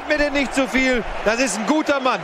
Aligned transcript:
passiert 0.00 0.08
mir 0.08 0.18
denn 0.18 0.32
nicht 0.32 0.54
so 0.54 0.66
viel. 0.66 1.04
Das 1.24 1.40
ist 1.40 1.58
ein 1.58 1.66
guter 1.66 2.00
Mann. 2.00 2.20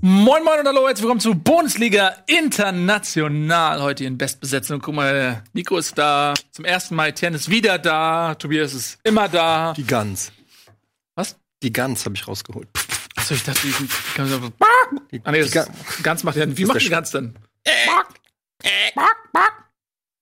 Moin 0.00 0.44
Moin 0.44 0.60
und 0.60 0.66
hallo, 0.66 0.86
herzlich 0.86 1.02
willkommen 1.02 1.20
zu 1.20 1.34
Bundesliga 1.34 2.14
International. 2.26 3.80
Heute 3.82 4.04
in 4.04 4.18
Bestbesetzung. 4.18 4.80
Guck 4.80 4.94
mal, 4.94 5.42
Nico 5.54 5.78
ist 5.78 5.96
da. 5.96 6.34
Zum 6.52 6.64
ersten 6.64 6.94
Mal. 6.94 7.08
Etienne 7.08 7.36
ist 7.36 7.50
wieder 7.50 7.78
da. 7.78 8.34
Tobias 8.34 8.74
ist 8.74 8.98
immer 9.02 9.28
da. 9.28 9.72
Die 9.74 9.84
Gans. 9.86 10.32
Was? 11.14 11.36
Die 11.62 11.72
Gans 11.72 12.04
habe 12.04 12.14
ich 12.16 12.26
rausgeholt. 12.28 12.68
Achso, 13.16 13.34
ich 13.34 13.44
dachte, 13.44 13.66
ich 13.66 14.14
kann 14.14 14.28
so. 14.28 14.36
Ah, 14.60 14.66
nee, 15.10 15.18
Die 15.18 15.40
das 15.40 15.50
Ga- 15.52 15.66
Gans 16.02 16.22
macht 16.24 16.36
ja. 16.36 16.44
Wie 16.56 16.64
macht 16.66 16.80
die 16.80 16.88
Gans 16.90 17.10
denn? 17.10 17.34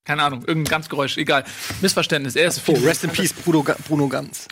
Keine 0.05 0.23
Ahnung, 0.25 0.45
irgendein 0.45 0.71
Ganzgeräusch, 0.71 1.17
egal. 1.17 1.45
Missverständnis. 1.81 2.35
Er 2.37 2.49
ist 2.49 2.63
Oh, 2.69 2.73
rest 2.73 3.05
in 3.05 3.11
peace, 3.11 3.33
Bruno, 3.33 3.63
Ga- 3.63 3.77
Bruno 3.87 4.09
Gans. 4.09 4.47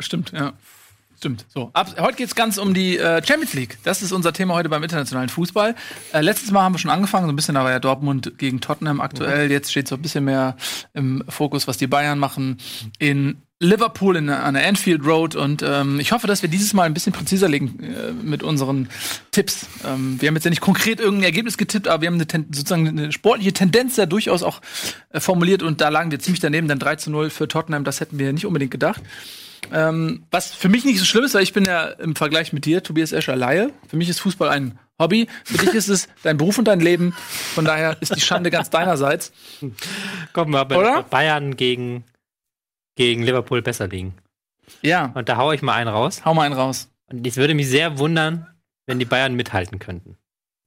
Stimmt, 0.00 0.32
ja. 0.32 0.52
Stimmt. 1.22 1.46
So, 1.54 1.70
ab, 1.72 1.94
heute 2.00 2.16
geht's 2.16 2.34
ganz 2.34 2.58
um 2.58 2.74
die 2.74 2.98
äh, 2.98 3.24
Champions 3.24 3.54
League. 3.54 3.78
Das 3.84 4.02
ist 4.02 4.10
unser 4.10 4.32
Thema 4.32 4.54
heute 4.54 4.68
beim 4.68 4.82
internationalen 4.82 5.28
Fußball. 5.28 5.76
Äh, 6.12 6.20
letztes 6.20 6.50
Mal 6.50 6.62
haben 6.62 6.74
wir 6.74 6.80
schon 6.80 6.90
angefangen, 6.90 7.26
so 7.26 7.32
ein 7.32 7.36
bisschen, 7.36 7.54
da 7.54 7.62
war 7.62 7.70
ja 7.70 7.78
Dortmund 7.78 8.38
gegen 8.38 8.60
Tottenham 8.60 9.00
aktuell. 9.00 9.48
Jetzt 9.48 9.70
steht 9.70 9.86
so 9.86 9.94
ein 9.94 10.02
bisschen 10.02 10.24
mehr 10.24 10.56
im 10.94 11.22
Fokus, 11.28 11.68
was 11.68 11.76
die 11.76 11.86
Bayern 11.86 12.18
machen 12.18 12.56
in 12.98 13.40
Liverpool 13.60 14.16
in, 14.16 14.30
an 14.30 14.54
der 14.54 14.66
Anfield 14.66 15.06
Road. 15.06 15.36
Und 15.36 15.62
ähm, 15.64 16.00
ich 16.00 16.10
hoffe, 16.10 16.26
dass 16.26 16.42
wir 16.42 16.48
dieses 16.48 16.74
Mal 16.74 16.86
ein 16.86 16.94
bisschen 16.94 17.12
präziser 17.12 17.48
legen 17.48 17.78
äh, 17.78 18.10
mit 18.10 18.42
unseren 18.42 18.88
Tipps. 19.30 19.68
Ähm, 19.86 20.20
wir 20.20 20.26
haben 20.26 20.34
jetzt 20.34 20.42
ja 20.42 20.50
nicht 20.50 20.60
konkret 20.60 20.98
irgendein 20.98 21.26
Ergebnis 21.26 21.56
getippt, 21.56 21.86
aber 21.86 22.02
wir 22.02 22.08
haben 22.08 22.20
eine, 22.20 22.46
sozusagen 22.50 22.88
eine 22.88 23.12
sportliche 23.12 23.52
Tendenz 23.52 23.96
ja 23.96 24.06
durchaus 24.06 24.42
auch 24.42 24.60
äh, 25.10 25.20
formuliert 25.20 25.62
und 25.62 25.80
da 25.80 25.88
lagen 25.88 26.10
wir 26.10 26.18
ziemlich 26.18 26.40
daneben, 26.40 26.66
denn 26.66 26.80
3 26.80 26.96
zu 26.96 27.12
0 27.12 27.30
für 27.30 27.46
Tottenham, 27.46 27.84
das 27.84 28.00
hätten 28.00 28.18
wir 28.18 28.32
nicht 28.32 28.44
unbedingt 28.44 28.72
gedacht. 28.72 29.00
Ähm, 29.70 30.24
was 30.30 30.52
für 30.52 30.68
mich 30.68 30.84
nicht 30.84 30.98
so 30.98 31.04
schlimm 31.04 31.24
ist, 31.24 31.34
weil 31.34 31.42
ich 31.42 31.52
bin 31.52 31.64
ja 31.64 31.84
im 31.84 32.16
Vergleich 32.16 32.52
mit 32.52 32.64
dir, 32.64 32.82
Tobias 32.82 33.12
Escher, 33.12 33.36
Laie. 33.36 33.70
Für 33.88 33.96
mich 33.96 34.08
ist 34.08 34.20
Fußball 34.20 34.48
ein 34.48 34.78
Hobby. 34.98 35.28
Für 35.44 35.58
dich 35.58 35.74
ist 35.74 35.88
es 35.88 36.08
dein 36.22 36.36
Beruf 36.36 36.58
und 36.58 36.66
dein 36.66 36.80
Leben. 36.80 37.12
Von 37.54 37.64
daher 37.64 37.96
ist 38.00 38.14
die 38.14 38.20
Schande 38.20 38.50
ganz 38.50 38.70
deinerseits. 38.70 39.32
Komm, 40.32 40.50
mal 40.50 40.64
bei 40.64 40.76
Oder? 40.76 41.02
Bayern 41.04 41.56
gegen, 41.56 42.04
gegen 42.96 43.22
Liverpool 43.22 43.62
besser 43.62 43.88
liegen. 43.88 44.14
Ja, 44.80 45.06
Und 45.14 45.28
da 45.28 45.36
hau 45.36 45.52
ich 45.52 45.62
mal 45.62 45.74
einen 45.74 45.88
raus. 45.88 46.24
hau 46.24 46.34
mal 46.34 46.44
einen 46.44 46.54
raus. 46.54 46.88
Und 47.10 47.26
es 47.26 47.36
würde 47.36 47.54
mich 47.54 47.68
sehr 47.68 47.98
wundern, 47.98 48.46
wenn 48.86 48.98
die 48.98 49.04
Bayern 49.04 49.34
mithalten 49.34 49.78
könnten. 49.78 50.16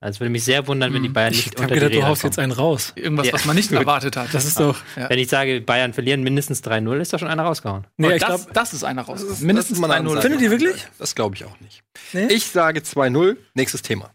Also 0.06 0.18
es 0.18 0.20
würde 0.22 0.30
mich 0.30 0.44
sehr 0.44 0.68
wundern, 0.68 0.94
wenn 0.94 1.02
die 1.04 1.10
Mhm. 1.10 1.14
Bayern 1.14 1.34
Ich 1.34 1.46
nicht 1.46 1.56
hab 1.56 1.62
unter 1.64 1.74
gedacht, 1.76 1.90
die 1.90 1.94
du 1.96 2.00
Räder 2.02 2.08
haust 2.10 2.24
jetzt 2.24 2.38
einen 2.40 2.52
raus. 2.52 2.94
Irgendwas, 2.96 3.28
Ja. 3.28 3.34
was 3.34 3.46
man 3.46 3.56
nicht 3.56 3.72
erwartet 3.72 4.16
hat. 4.16 4.34
Das 4.34 4.46
ist 4.46 4.60
doch. 4.60 4.78
Ja. 4.96 5.10
Wenn 5.10 5.18
ich 5.20 5.28
sage, 5.30 5.62
Bayern 5.62 5.94
verlieren 5.94 6.22
mindestens 6.24 6.62
3-0, 6.64 7.00
ist 7.02 7.12
doch 7.12 7.20
schon 7.20 7.28
einer 7.28 7.44
rausgehauen. 7.44 7.88
Nee, 7.98 8.08
Und 8.08 8.14
ich 8.14 8.20
das, 8.22 8.28
glaube, 8.28 8.54
das 8.54 8.74
ist 8.74 8.84
einer 8.84 9.02
raus. 9.02 9.22
Das 9.22 9.30
ist- 9.32 9.42
Mindestens 9.42 9.78
das 9.78 9.78
ist 9.78 9.82
mal 9.82 9.92
eine 9.92 10.08
3-0. 10.08 10.18
Ansage. 10.18 10.22
Findet 10.22 10.42
ihr 10.42 10.52
wirklich? 10.52 10.88
Das 11.00 11.16
glaube 11.16 11.36
ich 11.36 11.44
auch 11.46 11.60
nicht. 11.60 11.82
Nee? 12.14 12.28
Ich 12.28 12.46
sage 12.46 12.82
2-0, 12.84 13.38
nächstes 13.56 13.82
Thema. 13.82 14.12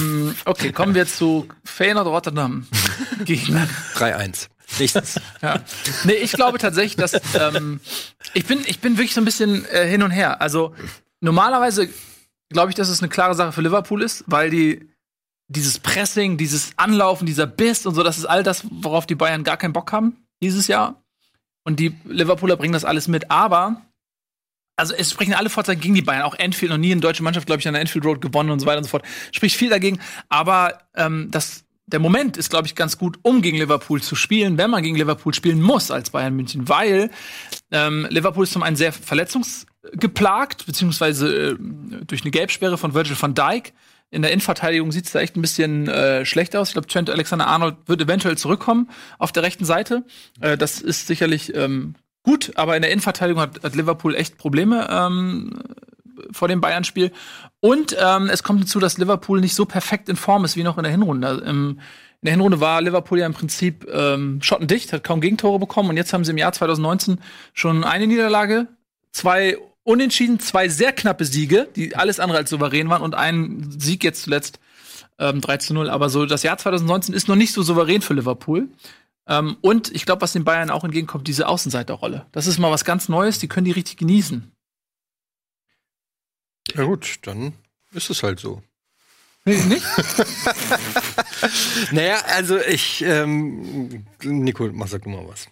Mm, 0.00 0.30
Okay, 0.44 0.72
kommen 0.72 0.94
wir 0.94 1.06
zu 1.06 1.48
Feyenoord 1.64 2.06
Rotterdam 2.06 2.66
gegen 3.24 3.56
3-1. 3.96 4.48
Nächstes. 4.78 5.20
Ja. 5.42 5.60
Nee, 6.04 6.12
ich 6.14 6.32
glaube 6.32 6.58
tatsächlich, 6.58 6.96
dass 6.96 7.12
ähm, 7.38 7.80
ich 8.34 8.46
bin, 8.46 8.60
ich 8.66 8.78
bin 8.80 8.96
wirklich 8.96 9.14
so 9.14 9.20
ein 9.20 9.24
bisschen 9.24 9.64
äh, 9.66 9.86
hin 9.86 10.02
und 10.02 10.10
her. 10.12 10.40
Also 10.40 10.74
normalerweise 11.20 11.88
glaube 12.52 12.70
ich, 12.70 12.74
dass 12.74 12.88
es 12.88 13.00
eine 13.00 13.08
klare 13.08 13.34
Sache 13.34 13.52
für 13.52 13.62
Liverpool 13.62 14.02
ist, 14.02 14.24
weil 14.26 14.50
die 14.50 14.88
dieses 15.48 15.78
Pressing, 15.78 16.38
dieses 16.38 16.72
Anlaufen, 16.76 17.26
dieser 17.26 17.46
Biss 17.46 17.86
und 17.86 17.94
so, 17.94 18.02
das 18.02 18.18
ist 18.18 18.24
all 18.24 18.42
das, 18.42 18.64
worauf 18.70 19.06
die 19.06 19.14
Bayern 19.14 19.44
gar 19.44 19.56
keinen 19.56 19.72
Bock 19.72 19.92
haben 19.92 20.16
dieses 20.42 20.66
Jahr. 20.66 21.02
Und 21.64 21.78
die 21.78 21.94
Liverpooler 22.04 22.56
bringen 22.56 22.72
das 22.72 22.84
alles 22.84 23.06
mit. 23.06 23.30
Aber 23.30 23.82
also 24.76 24.94
es 24.94 25.10
sprechen 25.10 25.34
alle 25.34 25.50
Vorzeichen 25.50 25.80
gegen 25.80 25.94
die 25.94 26.02
Bayern. 26.02 26.22
Auch 26.22 26.34
Enfield 26.34 26.70
noch 26.70 26.78
nie 26.78 26.92
eine 26.92 27.00
deutsche 27.00 27.22
Mannschaft, 27.22 27.46
glaube 27.46 27.60
ich, 27.60 27.68
an 27.68 27.74
der 27.74 27.82
Enfield 27.82 28.04
Road 28.04 28.20
gewonnen 28.20 28.50
und 28.50 28.60
so 28.60 28.66
weiter 28.66 28.78
und 28.78 28.84
so 28.84 28.90
fort. 28.90 29.04
Spricht 29.30 29.56
viel 29.56 29.70
dagegen. 29.70 30.00
Aber 30.28 30.78
ähm, 30.96 31.28
das, 31.30 31.64
der 31.86 32.00
Moment 32.00 32.36
ist, 32.36 32.50
glaube 32.50 32.66
ich, 32.66 32.74
ganz 32.74 32.98
gut, 32.98 33.18
um 33.22 33.42
gegen 33.42 33.58
Liverpool 33.58 34.02
zu 34.02 34.16
spielen, 34.16 34.58
wenn 34.58 34.70
man 34.70 34.82
gegen 34.82 34.96
Liverpool 34.96 35.34
spielen 35.34 35.60
muss 35.60 35.90
als 35.90 36.10
Bayern 36.10 36.34
München, 36.34 36.68
weil 36.68 37.10
ähm, 37.70 38.06
Liverpool 38.10 38.44
ist 38.44 38.52
zum 38.52 38.62
einen 38.62 38.76
sehr 38.76 38.92
verletzungsgeplagt, 39.82 40.66
beziehungsweise 40.66 41.52
äh, 41.52 41.56
durch 42.06 42.22
eine 42.22 42.30
Gelbsperre 42.30 42.78
von 42.78 42.94
Virgil 42.94 43.16
van 43.20 43.34
Dijk. 43.34 43.72
In 44.10 44.20
der 44.20 44.30
Innenverteidigung 44.30 44.92
sieht 44.92 45.06
es 45.06 45.12
da 45.12 45.20
echt 45.20 45.36
ein 45.36 45.42
bisschen 45.42 45.88
äh, 45.88 46.26
schlecht 46.26 46.54
aus. 46.54 46.68
Ich 46.68 46.72
glaube, 46.74 46.86
Trent 46.86 47.08
Alexander-Arnold 47.08 47.76
wird 47.86 48.02
eventuell 48.02 48.36
zurückkommen 48.36 48.90
auf 49.18 49.32
der 49.32 49.42
rechten 49.42 49.64
Seite. 49.64 50.04
Äh, 50.40 50.58
das 50.58 50.80
ist 50.80 51.06
sicherlich 51.06 51.54
ähm, 51.54 51.94
gut, 52.22 52.52
aber 52.56 52.76
in 52.76 52.82
der 52.82 52.90
Innenverteidigung 52.90 53.40
hat, 53.40 53.62
hat 53.62 53.74
Liverpool 53.74 54.14
echt 54.14 54.36
Probleme 54.36 54.86
ähm, 54.90 55.62
vor 56.30 56.48
dem 56.48 56.60
Bayern-Spiel. 56.60 57.10
Und 57.60 57.96
ähm, 57.98 58.28
es 58.28 58.42
kommt 58.42 58.60
hinzu, 58.60 58.80
dass 58.80 58.98
Liverpool 58.98 59.40
nicht 59.40 59.54
so 59.54 59.64
perfekt 59.64 60.10
in 60.10 60.16
Form 60.16 60.44
ist 60.44 60.56
wie 60.56 60.62
noch 60.62 60.76
in 60.76 60.82
der 60.82 60.92
Hinrunde. 60.92 61.42
Im, 61.46 61.80
in 62.20 62.26
der 62.26 62.32
Hinrunde 62.32 62.60
war 62.60 62.82
Liverpool 62.82 63.18
ja 63.18 63.26
im 63.26 63.32
Prinzip 63.32 63.88
ähm, 63.90 64.42
schottendicht, 64.42 64.92
hat 64.92 65.04
kaum 65.04 65.22
Gegentore 65.22 65.58
bekommen 65.58 65.88
und 65.88 65.96
jetzt 65.96 66.12
haben 66.12 66.24
sie 66.24 66.32
im 66.32 66.38
Jahr 66.38 66.52
2019 66.52 67.18
schon 67.54 67.82
eine 67.82 68.06
Niederlage, 68.06 68.68
zwei 69.10 69.56
Unentschieden, 69.84 70.38
zwei 70.38 70.68
sehr 70.68 70.92
knappe 70.92 71.24
Siege, 71.24 71.68
die 71.74 71.96
alles 71.96 72.20
andere 72.20 72.38
als 72.38 72.50
souverän 72.50 72.88
waren 72.88 73.02
und 73.02 73.14
einen 73.14 73.80
Sieg 73.80 74.04
jetzt 74.04 74.22
zuletzt 74.22 74.60
ähm, 75.18 75.40
3 75.40 75.56
zu 75.58 75.74
0. 75.74 75.90
Aber 75.90 76.08
so 76.08 76.26
das 76.26 76.42
Jahr 76.42 76.58
2019 76.58 77.14
ist 77.14 77.28
noch 77.28 77.36
nicht 77.36 77.52
so 77.52 77.62
souverän 77.62 78.02
für 78.02 78.14
Liverpool. 78.14 78.68
Ähm, 79.26 79.56
und 79.60 79.94
ich 79.94 80.06
glaube, 80.06 80.22
was 80.22 80.32
den 80.32 80.44
Bayern 80.44 80.70
auch 80.70 80.84
entgegenkommt, 80.84 81.26
diese 81.26 81.48
Außenseiterrolle. 81.48 82.26
Das 82.32 82.46
ist 82.46 82.58
mal 82.58 82.70
was 82.70 82.84
ganz 82.84 83.08
Neues, 83.08 83.38
die 83.38 83.48
können 83.48 83.64
die 83.64 83.72
richtig 83.72 83.96
genießen. 83.96 84.50
Ja 86.74 86.84
gut, 86.84 87.18
dann 87.22 87.54
ist 87.92 88.10
es 88.10 88.22
halt 88.22 88.40
so. 88.40 88.62
Nicht? 89.44 89.82
Naja, 91.90 92.22
also 92.28 92.58
ich, 92.58 93.02
ähm, 93.02 94.06
Nico, 94.22 94.70
mach 94.72 94.86
sag 94.86 95.02
du 95.02 95.10
mal 95.10 95.26
was. 95.26 95.48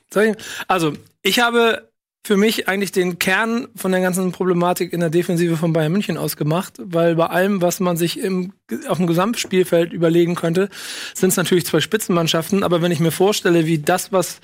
Also, 0.69 0.93
ich 1.23 1.41
habe 1.41 1.90
für 2.23 2.37
mich 2.37 2.69
eigentlich 2.69 2.93
den 2.93 3.19
Kern 3.19 3.69
von 3.75 3.93
der 3.93 4.01
ganzen 4.01 4.31
Problematik 4.33 4.93
in 4.93 5.01
der 5.01 5.11
Defensive 5.11 5.57
von 5.57 5.73
Bayern 5.73 5.93
München 5.93 6.19
ausgemacht, 6.19 6.75
weil 6.79 7.17
bei 7.17 7.27
allem, 7.27 7.63
was 7.63 7.81
man 7.81 7.97
sich 7.97 8.21
im, 8.21 8.53
auf 8.89 8.99
dem 8.99 9.07
Gesamtspielfeld 9.07 9.93
überlegen 9.93 10.35
könnte, 10.35 10.69
sind 11.15 11.31
es 11.31 11.37
natürlich 11.37 11.65
zwei 11.67 11.81
Spitzenmannschaften. 11.81 12.63
Aber 12.63 12.83
wenn 12.83 12.93
ich 12.93 13.01
mir 13.01 13.11
vorstelle, 13.11 13.67
wie 13.67 13.79
das, 13.79 14.13
was 14.13 14.41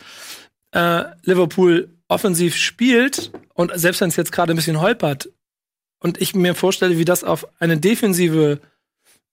äh, 0.73 1.05
Liverpool 1.23 1.91
offensiv 2.09 2.57
spielt, 2.57 3.31
und 3.55 3.73
selbst 3.75 4.01
wenn 4.01 4.09
es 4.09 4.17
jetzt 4.17 4.33
gerade 4.33 4.55
ein 4.55 4.57
bisschen 4.57 4.81
holpert, 4.81 5.29
und 5.99 6.21
ich 6.21 6.35
mir 6.35 6.55
vorstelle, 6.55 6.99
wie 6.99 7.05
das 7.05 7.25
auf 7.25 7.47
eine 7.59 7.79
Defensive 7.79 8.61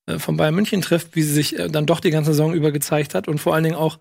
äh, 0.06 0.20
von 0.20 0.38
Bayern 0.38 0.56
München 0.56 0.82
trifft, 0.82 1.16
wie 1.16 1.24
sie 1.24 1.34
sich 1.34 1.58
äh, 1.58 1.70
dann 1.70 1.86
doch 1.86 2.00
die 2.00 2.12
ganze 2.12 2.32
Saison 2.32 2.54
über 2.54 2.72
gezeigt 2.72 3.16
hat 3.16 3.28
und 3.28 3.40
vor 3.40 3.54
allen 3.54 3.64
Dingen 3.64 3.76
auch 3.76 4.00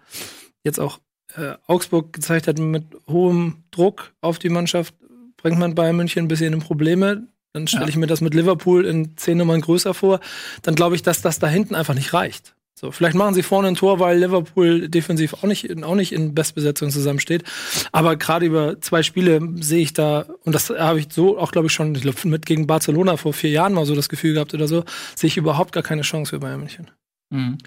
jetzt 0.64 0.80
auch 0.80 0.98
äh, 1.36 1.54
Augsburg 1.66 2.12
gezeigt 2.12 2.46
hat, 2.48 2.58
mit 2.58 2.84
hohem 3.08 3.64
Druck 3.70 4.12
auf 4.20 4.38
die 4.38 4.48
Mannschaft 4.48 4.94
bringt 5.36 5.58
man 5.58 5.74
Bayern 5.74 5.96
München 5.96 6.24
ein 6.24 6.28
bisschen 6.28 6.52
in 6.52 6.60
Probleme. 6.60 7.26
Dann 7.52 7.66
stelle 7.66 7.84
Ja. 7.84 7.88
ich 7.90 7.96
mir 7.96 8.06
das 8.06 8.20
mit 8.20 8.34
Liverpool 8.34 8.84
in 8.86 9.16
zehn 9.16 9.38
Nummern 9.38 9.60
größer 9.60 9.92
vor. 9.94 10.20
Dann 10.62 10.74
glaube 10.74 10.94
ich, 10.96 11.02
dass 11.02 11.20
das 11.20 11.38
da 11.38 11.48
hinten 11.48 11.74
einfach 11.74 11.94
nicht 11.94 12.12
reicht. 12.14 12.54
So, 12.74 12.90
vielleicht 12.90 13.14
machen 13.14 13.34
sie 13.34 13.42
vorne 13.44 13.68
ein 13.68 13.74
Tor, 13.76 14.00
weil 14.00 14.18
Liverpool 14.18 14.88
defensiv 14.88 15.34
auch 15.34 15.42
nicht, 15.44 15.84
auch 15.84 15.94
nicht 15.94 16.12
in 16.12 16.34
Bestbesetzung 16.34 16.90
zusammensteht. 16.90 17.44
Aber 17.92 18.16
gerade 18.16 18.46
über 18.46 18.80
zwei 18.80 19.02
Spiele 19.04 19.40
sehe 19.60 19.82
ich 19.82 19.92
da, 19.92 20.26
und 20.44 20.52
das 20.54 20.70
habe 20.70 20.98
ich 20.98 21.08
so 21.12 21.38
auch, 21.38 21.52
glaube 21.52 21.66
ich, 21.68 21.72
schon 21.72 21.94
ich 21.94 22.02
glaub, 22.02 22.24
mit 22.24 22.44
gegen 22.46 22.66
Barcelona 22.66 23.16
vor 23.18 23.34
vier 23.34 23.50
Jahren 23.50 23.74
mal 23.74 23.86
so 23.86 23.94
das 23.94 24.08
Gefühl 24.08 24.34
gehabt 24.34 24.54
oder 24.54 24.66
so, 24.66 24.84
sehe 25.14 25.28
ich 25.28 25.36
überhaupt 25.36 25.72
gar 25.72 25.82
keine 25.84 26.02
Chance 26.02 26.30
für 26.30 26.40
Bayern 26.40 26.58
München. 26.60 26.90
Mhm. 27.30 27.58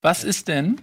Was 0.00 0.24
ist 0.24 0.48
denn? 0.48 0.80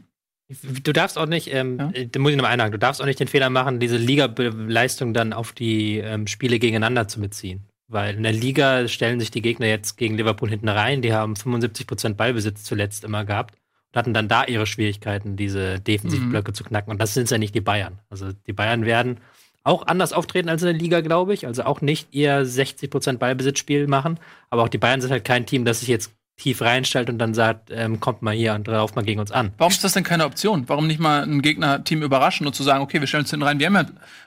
Du 0.83 0.91
darfst 0.93 1.17
auch 1.17 1.25
nicht, 1.25 1.53
ähm, 1.53 1.77
Ja. 1.79 1.89
äh, 1.93 2.07
da 2.07 2.19
muss 2.19 2.31
ich 2.31 2.37
noch 2.37 2.45
einhaken, 2.45 2.71
du 2.71 2.79
darfst 2.79 3.01
auch 3.01 3.05
nicht 3.05 3.19
den 3.19 3.27
Fehler 3.27 3.49
machen, 3.49 3.79
diese 3.79 3.97
Liga-Leistung 3.97 5.13
dann 5.13 5.33
auf 5.33 5.51
die 5.51 5.97
ähm, 5.99 6.27
Spiele 6.27 6.59
gegeneinander 6.59 7.07
zu 7.07 7.19
beziehen. 7.19 7.61
Weil 7.87 8.15
in 8.15 8.23
der 8.23 8.31
Liga 8.33 8.87
stellen 8.87 9.19
sich 9.19 9.29
die 9.31 9.41
Gegner 9.41 9.67
jetzt 9.67 9.97
gegen 9.97 10.15
Liverpool 10.17 10.49
hinten 10.49 10.69
rein, 10.69 11.01
die 11.01 11.13
haben 11.13 11.33
75% 11.35 12.15
Ballbesitz 12.15 12.63
zuletzt 12.63 13.03
immer 13.03 13.25
gehabt 13.25 13.55
und 13.91 13.99
hatten 13.99 14.13
dann 14.13 14.27
da 14.27 14.45
ihre 14.45 14.65
Schwierigkeiten, 14.65 15.35
diese 15.35 15.79
Defensivblöcke 15.79 16.53
zu 16.53 16.63
knacken. 16.63 16.91
Und 16.91 16.99
das 17.01 17.13
sind 17.13 17.29
ja 17.29 17.37
nicht 17.37 17.53
die 17.53 17.61
Bayern. 17.61 17.99
Also 18.09 18.31
die 18.47 18.53
Bayern 18.53 18.85
werden 18.85 19.19
auch 19.63 19.85
anders 19.87 20.11
auftreten 20.11 20.49
als 20.49 20.61
in 20.61 20.67
der 20.69 20.77
Liga, 20.77 21.01
glaube 21.01 21.33
ich. 21.33 21.45
Also 21.45 21.63
auch 21.63 21.81
nicht 21.81 22.07
ihr 22.11 22.43
60% 22.45 23.17
Ballbesitzspiel 23.17 23.87
machen. 23.87 24.19
Aber 24.49 24.63
auch 24.63 24.69
die 24.69 24.77
Bayern 24.77 24.99
sind 24.99 25.11
halt 25.11 25.23
kein 25.23 25.45
Team, 25.45 25.63
das 25.63 25.79
sich 25.81 25.89
jetzt 25.89 26.11
tief 26.43 26.61
reinstellt 26.61 27.09
und 27.09 27.17
dann 27.19 27.33
sagt, 27.33 27.69
ähm, 27.71 28.01
kommt 28.01 28.21
mal 28.21 28.33
hier 28.33 28.53
und 28.53 28.67
lauft 28.67 28.97
mal 28.97 29.01
gegen 29.03 29.21
uns 29.21 29.31
an. 29.31 29.53
Warum 29.57 29.71
ist 29.71 29.81
das 29.83 29.93
denn 29.93 30.03
keine 30.03 30.25
Option? 30.25 30.65
Warum 30.67 30.87
nicht 30.87 30.99
mal 30.99 31.23
ein 31.23 31.41
Gegnerteam 31.41 32.03
überraschen 32.03 32.45
und 32.45 32.53
zu 32.53 32.63
sagen, 32.63 32.83
okay, 32.83 32.99
wir 32.99 33.07
stellen 33.07 33.23
uns 33.23 33.29
hinten 33.31 33.45
rein, 33.45 33.59
wir 33.59 33.67
haben 33.67 33.75
ja 33.75 33.85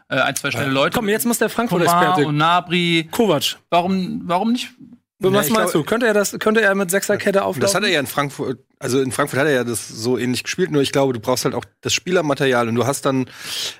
äh, 0.08 0.22
ein, 0.22 0.34
zwei 0.34 0.50
schnelle 0.50 0.70
Leute. 0.70 0.96
Komm, 0.96 1.10
jetzt 1.10 1.26
muss 1.26 1.36
der 1.38 1.50
Frankfurt-Experte. 1.50 2.26
und 2.26 2.38
Nabri. 2.38 3.06
Kovac. 3.10 3.58
Warum, 3.68 4.22
warum 4.24 4.52
nicht 4.52 4.70
Was 5.18 5.30
Ja, 5.30 5.40
ich 5.42 5.50
meinst 5.50 5.72
glaub- 5.72 5.84
du? 5.84 5.88
Könnte 5.88 6.06
er 6.06 6.14
das, 6.14 6.38
könnte 6.38 6.62
er 6.62 6.74
mit 6.74 6.90
Sechserkette 6.90 7.42
auflaufen? 7.42 7.60
Das 7.60 7.74
hat 7.74 7.82
er 7.82 7.90
ja 7.90 8.00
in 8.00 8.06
Frankfurt, 8.06 8.60
also 8.78 8.98
in 8.98 9.12
Frankfurt 9.12 9.40
hat 9.40 9.46
er 9.46 9.52
ja 9.52 9.64
das 9.64 9.86
so 9.86 10.16
ähnlich 10.16 10.42
gespielt, 10.42 10.70
nur 10.70 10.80
ich 10.80 10.92
glaube, 10.92 11.12
du 11.12 11.20
brauchst 11.20 11.44
halt 11.44 11.54
auch 11.54 11.66
das 11.82 11.92
Spielermaterial 11.92 12.66
und 12.66 12.76
du 12.76 12.86
hast 12.86 13.04
dann 13.04 13.26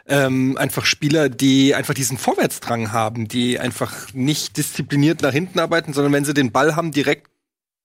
ähm, 0.07 0.59
einfach 0.59 0.85
Spieler, 0.85 1.31
die 1.31 1.75
einfach 1.75 1.95
diesen 1.95 2.19
Vorwärtsdrang 2.19 2.93
haben, 2.93 3.29
die 3.29 3.59
einfach 3.59 4.13
nicht 4.13 4.59
diszipliniert 4.59 5.23
nach 5.23 5.33
hinten 5.33 5.59
arbeiten, 5.59 5.95
sondern 5.95 6.13
wenn 6.13 6.27
sie 6.27 6.35
den 6.35 6.53
Ball 6.53 6.77
haben, 6.77 6.93
direkt 6.93 7.29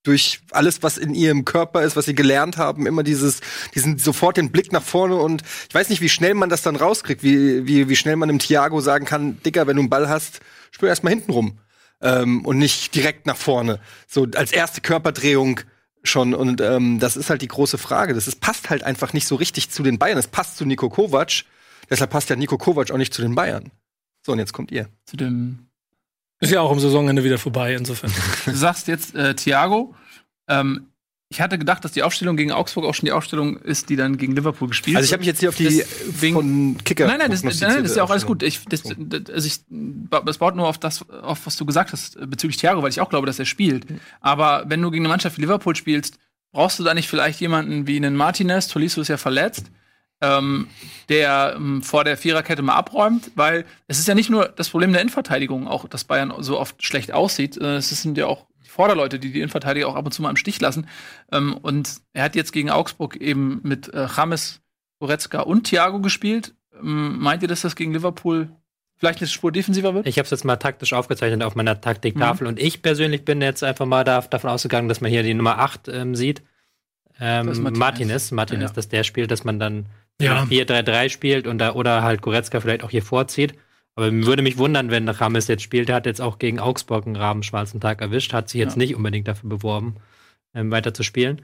durch 0.04 0.40
alles, 0.52 0.82
was 0.82 0.98
in 0.98 1.14
ihrem 1.14 1.46
Körper 1.46 1.84
ist, 1.84 1.96
was 1.96 2.06
sie 2.06 2.16
gelernt 2.16 2.58
haben, 2.58 2.88
immer 2.88 3.04
dieses, 3.04 3.42
diesen 3.76 3.98
sofort 3.98 4.38
den 4.38 4.52
Blick 4.52 4.72
nach 4.72 4.82
vorne 4.82 5.16
und 5.16 5.44
ich 5.70 5.76
weiß 5.76 5.90
nicht, 5.90 6.02
wie 6.02 6.10
schnell 6.10 6.34
man 6.34 6.50
das 6.50 6.64
dann 6.64 6.76
rauskriegt, 6.76 7.24
wie, 7.24 7.68
wie, 7.68 7.88
wie 7.88 7.96
schnell 7.96 8.16
man 8.16 8.30
dem 8.30 8.40
Thiago 8.40 8.82
sagen 8.82 9.06
kann, 9.06 9.42
Dicker, 9.44 9.68
wenn 9.68 9.76
du 9.76 9.82
einen 9.82 9.90
Ball 9.90 10.10
hast, 10.10 10.40
spür 10.72 10.90
erst 10.90 11.04
mal 11.04 11.12
hinten 11.12 11.32
rum 11.32 11.60
ähm, 12.02 12.46
und 12.46 12.58
nicht 12.58 12.96
direkt 12.96 13.28
nach 13.28 13.38
vorne. 13.38 13.80
So 14.08 14.28
als 14.36 14.52
erste 14.52 14.82
Körperdrehung 14.82 15.62
schon. 16.04 16.34
Und 16.34 16.62
ähm, 16.62 17.00
das 17.00 17.16
ist 17.16 17.30
halt 17.30 17.42
die 17.42 17.48
große 17.48 17.78
Frage. 17.78 18.14
Das 18.14 18.28
ist, 18.28 18.42
passt 18.42 18.70
halt 18.70 18.84
einfach 18.84 19.14
nicht 19.14 19.28
so 19.28 19.36
richtig 19.36 19.70
zu 19.70 19.84
den 19.84 20.00
Bayern. 20.00 20.18
Es 20.18 20.28
passt 20.28 20.58
zu 20.58 20.66
Nico 20.66 20.90
Kovac. 20.90 21.44
Deshalb 21.90 22.10
passt 22.10 22.30
ja 22.30 22.36
Nico 22.36 22.58
Kovac 22.58 22.92
auch 22.92 22.98
nicht 22.98 23.14
zu 23.14 23.22
den 23.22 23.36
Bayern. 23.36 23.72
So, 24.26 24.32
und 24.32 24.40
jetzt 24.40 24.54
kommt 24.54 24.72
ihr. 24.72 24.88
Zu 25.06 25.18
dem 25.18 25.68
Ist 26.42 26.52
ja 26.52 26.60
auch 26.62 26.72
am 26.72 26.80
Saisonende 26.80 27.24
wieder 27.24 27.38
vorbei, 27.38 27.76
insofern. 27.76 28.12
Du 28.46 28.56
sagst 28.56 28.88
jetzt 28.88 29.16
äh, 29.16 29.36
Thiago. 29.36 29.96
Ähm, 30.50 30.88
ich 31.30 31.40
hatte 31.40 31.58
gedacht, 31.58 31.86
dass 31.86 31.94
die 31.94 32.04
Aufstellung 32.04 32.36
gegen 32.36 32.52
Augsburg 32.52 32.84
auch 32.84 32.94
schon 32.94 33.06
die 33.06 33.14
Aufstellung 33.14 33.56
ist, 33.58 33.88
die 33.88 33.96
dann 33.96 34.18
gegen 34.18 34.36
Liverpool 34.36 34.68
gespielt 34.68 34.98
Also 34.98 35.06
ich 35.06 35.14
habe 35.14 35.22
mich 35.22 35.28
jetzt 35.28 35.40
hier 35.40 35.48
auf 35.48 35.56
die 35.56 35.64
Deswegen- 35.64 36.36
von 36.36 36.78
Kicker 36.84 37.08
Nein, 37.08 37.20
nein, 37.20 37.32
das, 37.32 37.44
nein, 37.44 37.56
nein, 37.62 37.84
das 37.84 37.92
ist 37.92 37.98
ja 37.98 38.04
auch 38.04 38.10
alles 38.10 38.26
gut. 38.26 38.44
Ich, 38.44 38.66
das, 38.66 38.82
das, 38.84 39.30
also 39.34 39.48
ich, 39.48 39.60
das 40.26 40.40
baut 40.40 40.58
nur 40.58 40.68
auf 40.68 40.78
das, 40.78 41.08
auf 41.10 41.46
was 41.46 41.56
du 41.56 41.66
gesagt 41.66 41.94
hast 41.94 42.18
äh, 42.18 42.26
bezüglich 42.26 42.58
Thiago, 42.58 42.82
weil 42.84 42.90
ich 42.90 43.00
auch 43.00 43.10
glaube, 43.10 43.28
dass 43.28 43.40
er 43.40 43.46
spielt. 43.46 43.86
Aber 44.20 44.66
wenn 44.68 44.82
du 44.82 44.92
gegen 44.92 45.06
eine 45.06 45.10
Mannschaft 45.10 45.38
wie 45.38 45.42
Liverpool 45.42 45.76
spielst, 45.76 46.18
brauchst 46.52 46.80
du 46.80 46.84
da 46.84 46.94
nicht 46.94 47.08
vielleicht 47.08 47.40
jemanden 47.40 47.88
wie 47.88 47.96
einen 47.96 48.18
Martinez, 48.18 48.68
Tolisso 48.68 49.00
ist 49.00 49.08
ja 49.08 49.16
verletzt, 49.18 49.72
ähm, 50.22 50.68
der 51.10 51.54
ähm, 51.56 51.82
vor 51.82 52.04
der 52.04 52.18
Viererkette 52.18 52.62
mal 52.62 52.76
abräumt, 52.76 53.32
weil 53.36 53.66
es 53.88 54.00
ist 54.00 54.08
ja 54.08 54.16
nicht 54.16 54.30
nur 54.30 54.48
das 54.48 54.70
Problem 54.70 54.92
der 54.94 55.02
Innenverteidigung, 55.02 55.68
auch 55.68 55.88
dass 55.88 56.04
Bayern 56.04 56.34
so 56.40 56.60
oft 56.60 56.84
schlecht 56.84 57.12
aussieht, 57.12 57.58
äh, 57.58 57.78
es 57.78 57.90
sind 57.90 58.18
ja 58.18 58.28
auch 58.28 58.46
die 58.64 58.70
Vorderleute, 58.70 59.20
die 59.20 59.32
die 59.32 59.40
Innenverteidiger 59.40 59.88
auch 59.88 59.96
ab 59.96 60.06
und 60.06 60.12
zu 60.12 60.22
mal 60.22 60.30
im 60.30 60.38
Stich 60.38 60.62
lassen. 60.62 60.88
Ähm, 61.32 61.58
und 61.58 62.02
er 62.14 62.24
hat 62.24 62.36
jetzt 62.36 62.54
gegen 62.54 62.70
Augsburg 62.70 63.18
eben 63.18 63.60
mit 63.64 63.94
äh, 63.94 64.08
James, 64.16 64.62
Goretzka 65.00 65.42
und 65.42 65.64
Thiago 65.64 66.00
gespielt. 66.00 66.54
Ähm, 66.80 67.20
meint 67.20 67.42
ihr, 67.42 67.48
dass 67.48 67.62
das 67.62 67.76
gegen 67.76 67.94
Liverpool 67.94 68.50
vielleicht 68.98 69.20
eine 69.20 69.28
Spur 69.28 69.52
defensiver 69.52 69.96
wird? 69.96 70.08
Ich 70.08 70.20
habe 70.20 70.26
es 70.26 70.32
jetzt 70.32 70.46
mal 70.46 70.58
taktisch 70.58 70.94
aufgezeichnet 70.94 71.42
auf 71.44 71.56
meiner 71.56 71.82
Taktiktafel 71.82 72.46
und 72.46 72.60
ich 72.60 72.84
persönlich 72.84 73.26
bin 73.26 73.42
jetzt 73.42 73.64
einfach 73.64 73.88
mal 73.88 74.04
da, 74.04 74.22
davon 74.22 74.52
ausgegangen, 74.52 74.88
dass 74.88 75.02
man 75.02 75.10
hier 75.10 75.24
die 75.24 75.34
Nummer 75.34 75.58
8 75.58 75.88
ähm, 75.88 76.16
sieht. 76.16 76.44
Ähm, 77.20 77.46
Martinez, 77.48 77.78
Martinez. 77.78 78.32
Martinez, 78.32 78.70
ja. 78.72 78.74
dass 78.76 78.90
der 78.90 79.04
spielt, 79.04 79.32
dass 79.32 79.44
man 79.44 79.60
dann 79.60 79.86
Ja. 80.22 80.44
4-3-3 80.44 81.10
spielt 81.10 81.48
und 81.48 81.58
da, 81.58 81.74
oder 81.74 82.04
halt 82.04 82.22
Goretzka 82.22 82.60
vielleicht 82.60 82.84
auch 82.84 82.90
hier 82.92 83.04
vorzieht. 83.04 83.54
Aber 83.96 84.12
würde 84.12 84.42
mich 84.42 84.58
wundern, 84.58 84.90
wenn 84.90 85.10
Rames 85.10 85.48
jetzt 85.48 85.64
spielt. 85.64 85.90
Der 85.90 85.96
hat 85.98 86.06
jetzt 86.06 86.22
auch 86.22 86.40
gegen 86.40 86.60
Augsburg 86.60 87.06
einen 87.06 87.18
rabenschwarzen 87.18 87.80
Tag 87.82 88.02
erwischt, 88.02 88.32
hat 88.34 88.50
sich 88.50 88.60
jetzt 88.60 88.74
Ja. 88.74 88.78
nicht 88.80 88.96
unbedingt 88.96 89.28
dafür 89.28 89.50
beworben, 89.50 89.96
ähm, 90.56 90.72
weiter 90.72 90.94
zu 90.94 91.04
spielen. 91.04 91.42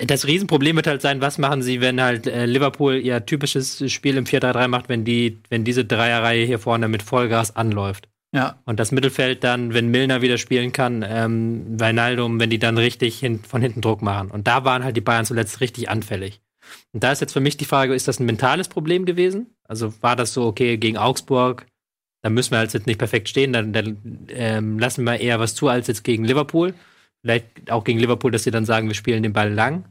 Das 0.00 0.26
Riesenproblem 0.26 0.76
wird 0.76 0.86
halt 0.86 1.02
sein, 1.02 1.20
was 1.20 1.38
machen 1.38 1.62
sie, 1.62 1.80
wenn 1.80 2.00
halt 2.00 2.26
äh, 2.26 2.46
Liverpool 2.46 2.94
ihr 2.96 3.24
typisches 3.26 3.90
Spiel 3.92 4.16
im 4.16 4.24
4-3-3 4.26 4.68
macht, 4.68 4.88
wenn 4.88 5.04
die, 5.04 5.38
wenn 5.50 5.64
diese 5.64 5.84
Dreierreihe 5.84 6.44
hier 6.46 6.58
vorne 6.58 6.88
mit 6.88 7.02
Vollgas 7.02 7.54
anläuft. 7.56 8.07
Ja. 8.34 8.60
Und 8.66 8.78
das 8.78 8.92
Mittelfeld 8.92 9.42
dann, 9.42 9.72
wenn 9.72 9.88
Milner 9.88 10.20
wieder 10.20 10.38
spielen 10.38 10.72
kann, 10.72 11.04
ähm, 11.06 11.80
Wijnaldum, 11.80 12.38
wenn 12.38 12.50
die 12.50 12.58
dann 12.58 12.76
richtig 12.76 13.18
hin, 13.18 13.40
von 13.40 13.62
hinten 13.62 13.80
Druck 13.80 14.02
machen. 14.02 14.30
Und 14.30 14.46
da 14.46 14.64
waren 14.64 14.84
halt 14.84 14.96
die 14.96 15.02
Bayern 15.02 15.24
zuletzt 15.24 15.60
richtig 15.60 15.88
anfällig. 15.88 16.40
Und 16.92 17.02
da 17.02 17.12
ist 17.12 17.20
jetzt 17.20 17.32
für 17.32 17.40
mich 17.40 17.56
die 17.56 17.64
Frage, 17.64 17.94
ist 17.94 18.08
das 18.08 18.20
ein 18.20 18.26
mentales 18.26 18.68
Problem 18.68 19.06
gewesen? 19.06 19.54
Also 19.64 19.94
war 20.02 20.16
das 20.16 20.34
so, 20.34 20.44
okay, 20.44 20.76
gegen 20.76 20.98
Augsburg, 20.98 21.66
da 22.22 22.30
müssen 22.30 22.50
wir 22.50 22.58
halt 22.58 22.74
jetzt 22.74 22.86
nicht 22.86 22.98
perfekt 22.98 23.28
stehen, 23.28 23.52
dann, 23.52 23.72
dann 23.72 24.26
ähm, 24.28 24.78
lassen 24.78 25.04
wir 25.04 25.20
eher 25.20 25.40
was 25.40 25.54
zu 25.54 25.68
als 25.68 25.86
jetzt 25.86 26.04
gegen 26.04 26.24
Liverpool. 26.24 26.74
Vielleicht 27.22 27.70
auch 27.70 27.84
gegen 27.84 27.98
Liverpool, 27.98 28.30
dass 28.30 28.44
sie 28.44 28.50
dann 28.50 28.64
sagen, 28.64 28.88
wir 28.88 28.94
spielen 28.94 29.22
den 29.22 29.32
Ball 29.32 29.52
lang. 29.52 29.84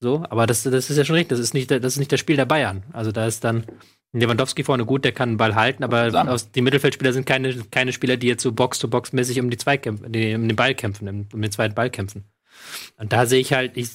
So, 0.00 0.24
aber 0.28 0.46
das, 0.46 0.62
das 0.62 0.90
ist 0.90 0.96
ja 0.96 1.04
schon 1.04 1.16
richtig, 1.16 1.30
das 1.30 1.40
ist 1.40 1.54
nicht, 1.54 1.70
das 1.70 1.84
ist 1.84 1.98
nicht 1.98 2.12
das 2.12 2.20
Spiel 2.20 2.36
der 2.36 2.46
Bayern. 2.46 2.84
Also 2.92 3.12
da 3.12 3.26
ist 3.26 3.44
dann 3.44 3.64
Lewandowski 4.12 4.64
vorne 4.64 4.86
gut, 4.86 5.04
der 5.04 5.12
kann 5.12 5.32
den 5.32 5.36
Ball 5.36 5.54
halten, 5.54 5.84
aber 5.84 6.28
aus, 6.30 6.50
die 6.50 6.62
Mittelfeldspieler 6.62 7.12
sind 7.12 7.26
keine, 7.26 7.54
keine 7.70 7.92
Spieler, 7.92 8.16
die 8.16 8.26
jetzt 8.26 8.42
so 8.42 8.52
Box-to-Box-mäßig 8.52 9.40
um 9.40 9.50
die 9.50 9.58
die, 9.58 10.34
um 10.34 10.48
den 10.48 10.56
Ball 10.56 10.74
kämpfen, 10.74 11.08
um, 11.08 11.26
um 11.32 11.42
den 11.42 11.52
zweiten 11.52 11.74
Ball 11.74 11.90
kämpfen. 11.90 12.24
Und 12.96 13.12
da 13.12 13.26
sehe 13.26 13.40
ich 13.40 13.52
halt, 13.52 13.76
ich 13.76 13.90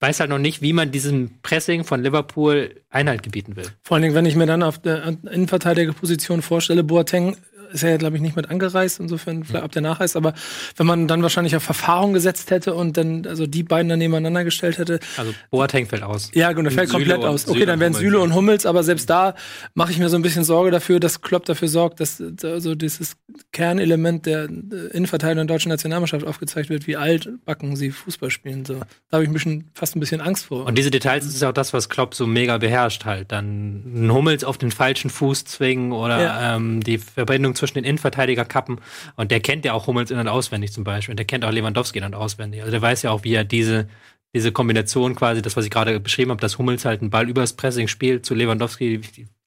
weiß 0.00 0.20
halt 0.20 0.30
noch 0.30 0.38
nicht, 0.38 0.62
wie 0.62 0.72
man 0.72 0.90
diesem 0.90 1.40
Pressing 1.42 1.84
von 1.84 2.02
Liverpool 2.02 2.74
Einhalt 2.90 3.22
gebieten 3.22 3.56
will. 3.56 3.66
Vor 3.82 3.96
allen 3.96 4.02
Dingen, 4.02 4.14
wenn 4.14 4.26
ich 4.26 4.36
mir 4.36 4.46
dann 4.46 4.62
auf 4.62 4.78
der 4.78 5.04
Innenverteidigerposition 5.06 6.42
vorstelle, 6.42 6.82
Boateng 6.82 7.36
ist 7.72 7.82
ja, 7.82 7.96
glaube 7.96 8.16
ich, 8.16 8.22
nicht 8.22 8.36
mit 8.36 8.50
angereist, 8.50 9.00
insofern 9.00 9.44
vielleicht 9.44 9.64
ab 9.64 9.72
der 9.72 9.82
Nachreis, 9.82 10.16
aber 10.16 10.34
wenn 10.76 10.86
man 10.86 11.08
dann 11.08 11.22
wahrscheinlich 11.22 11.56
auf 11.56 11.62
Verfahrung 11.62 12.12
gesetzt 12.12 12.50
hätte 12.50 12.74
und 12.74 12.96
dann 12.96 13.26
also 13.26 13.46
die 13.46 13.62
beiden 13.62 13.88
dann 13.88 13.98
nebeneinander 13.98 14.44
gestellt 14.44 14.78
hätte, 14.78 15.00
Also 15.16 15.32
Boateng 15.50 15.86
fällt 15.86 16.02
aus. 16.02 16.30
ja, 16.34 16.52
genau, 16.52 16.70
fällt 16.70 16.88
Süle 16.90 17.04
komplett 17.14 17.24
aus. 17.24 17.44
Okay, 17.46 17.54
Süle 17.54 17.66
dann 17.66 17.80
wären 17.80 17.92
Süle 17.94 18.20
und 18.20 18.34
Hummels, 18.34 18.66
aber 18.66 18.82
selbst 18.82 19.08
da 19.10 19.34
mache 19.74 19.90
ich 19.92 19.98
mir 19.98 20.08
so 20.08 20.16
ein 20.16 20.22
bisschen 20.22 20.44
Sorge 20.44 20.70
dafür, 20.70 21.00
dass 21.00 21.20
Klopp 21.20 21.44
dafür 21.46 21.68
sorgt, 21.68 22.00
dass 22.00 22.22
also 22.42 22.74
dieses 22.74 23.16
Kernelement 23.52 24.26
der 24.26 24.44
äh, 24.44 24.46
Innenverteidigung 24.92 25.46
der 25.46 25.54
deutschen 25.56 25.70
Nationalmannschaft 25.70 26.26
aufgezeigt 26.26 26.68
wird, 26.70 26.86
wie 26.86 26.96
altbacken 26.96 27.76
sie 27.76 27.90
Fußball 27.90 28.30
spielen. 28.30 28.64
So. 28.64 28.74
Da 29.10 29.16
habe 29.16 29.24
ich 29.24 29.30
ein 29.30 29.32
bisschen, 29.32 29.70
fast 29.74 29.96
ein 29.96 30.00
bisschen 30.00 30.20
Angst 30.20 30.46
vor. 30.46 30.66
Und 30.66 30.76
diese 30.76 30.90
Details 30.90 31.24
ist 31.26 31.42
auch 31.44 31.52
das, 31.52 31.72
was 31.72 31.88
Klopp 31.88 32.14
so 32.14 32.26
mega 32.26 32.58
beherrscht 32.58 33.04
halt. 33.04 33.32
Dann 33.32 33.82
einen 33.86 34.12
Hummels 34.12 34.44
auf 34.44 34.58
den 34.58 34.70
falschen 34.70 35.10
Fuß 35.10 35.44
zwingen 35.44 35.92
oder 35.92 36.22
Ja. 36.22 36.56
ähm, 36.56 36.82
die 36.82 36.98
Verbindung 36.98 37.54
zwischen 37.56 37.74
den 37.74 37.84
Innenverteidiger 37.84 38.44
kappen. 38.44 38.80
Und 39.16 39.30
der 39.30 39.40
kennt 39.40 39.64
ja 39.64 39.72
auch 39.72 39.86
Hummels 39.86 40.10
in- 40.10 40.18
und 40.18 40.28
auswendig 40.28 40.72
zum 40.72 40.84
Beispiel. 40.84 41.12
Und 41.12 41.18
der 41.18 41.26
kennt 41.26 41.44
auch 41.44 41.50
Lewandowski 41.50 41.98
in- 41.98 42.04
und 42.04 42.14
auswendig. 42.14 42.60
Also 42.60 42.70
der 42.70 42.82
weiß 42.82 43.02
ja 43.02 43.10
auch, 43.10 43.24
wie 43.24 43.34
er 43.34 43.44
diese, 43.44 43.88
diese 44.34 44.52
Kombination 44.52 45.14
quasi, 45.14 45.42
das, 45.42 45.56
was 45.56 45.64
ich 45.64 45.70
gerade 45.70 45.98
beschrieben 46.00 46.30
habe, 46.30 46.40
dass 46.40 46.58
Hummels 46.58 46.84
halt 46.84 47.00
einen 47.00 47.10
Ball 47.10 47.28
übers 47.28 47.54
Pressing 47.54 47.88
spielt 47.88 48.26
zu 48.26 48.34
Lewandowski, 48.34 49.00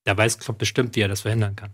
da 0.04 0.18
weiß 0.18 0.40
Klopp 0.40 0.58
bestimmt, 0.58 0.96
wie 0.96 1.02
er 1.02 1.08
das 1.08 1.22
verhindern 1.22 1.56
kann. 1.56 1.72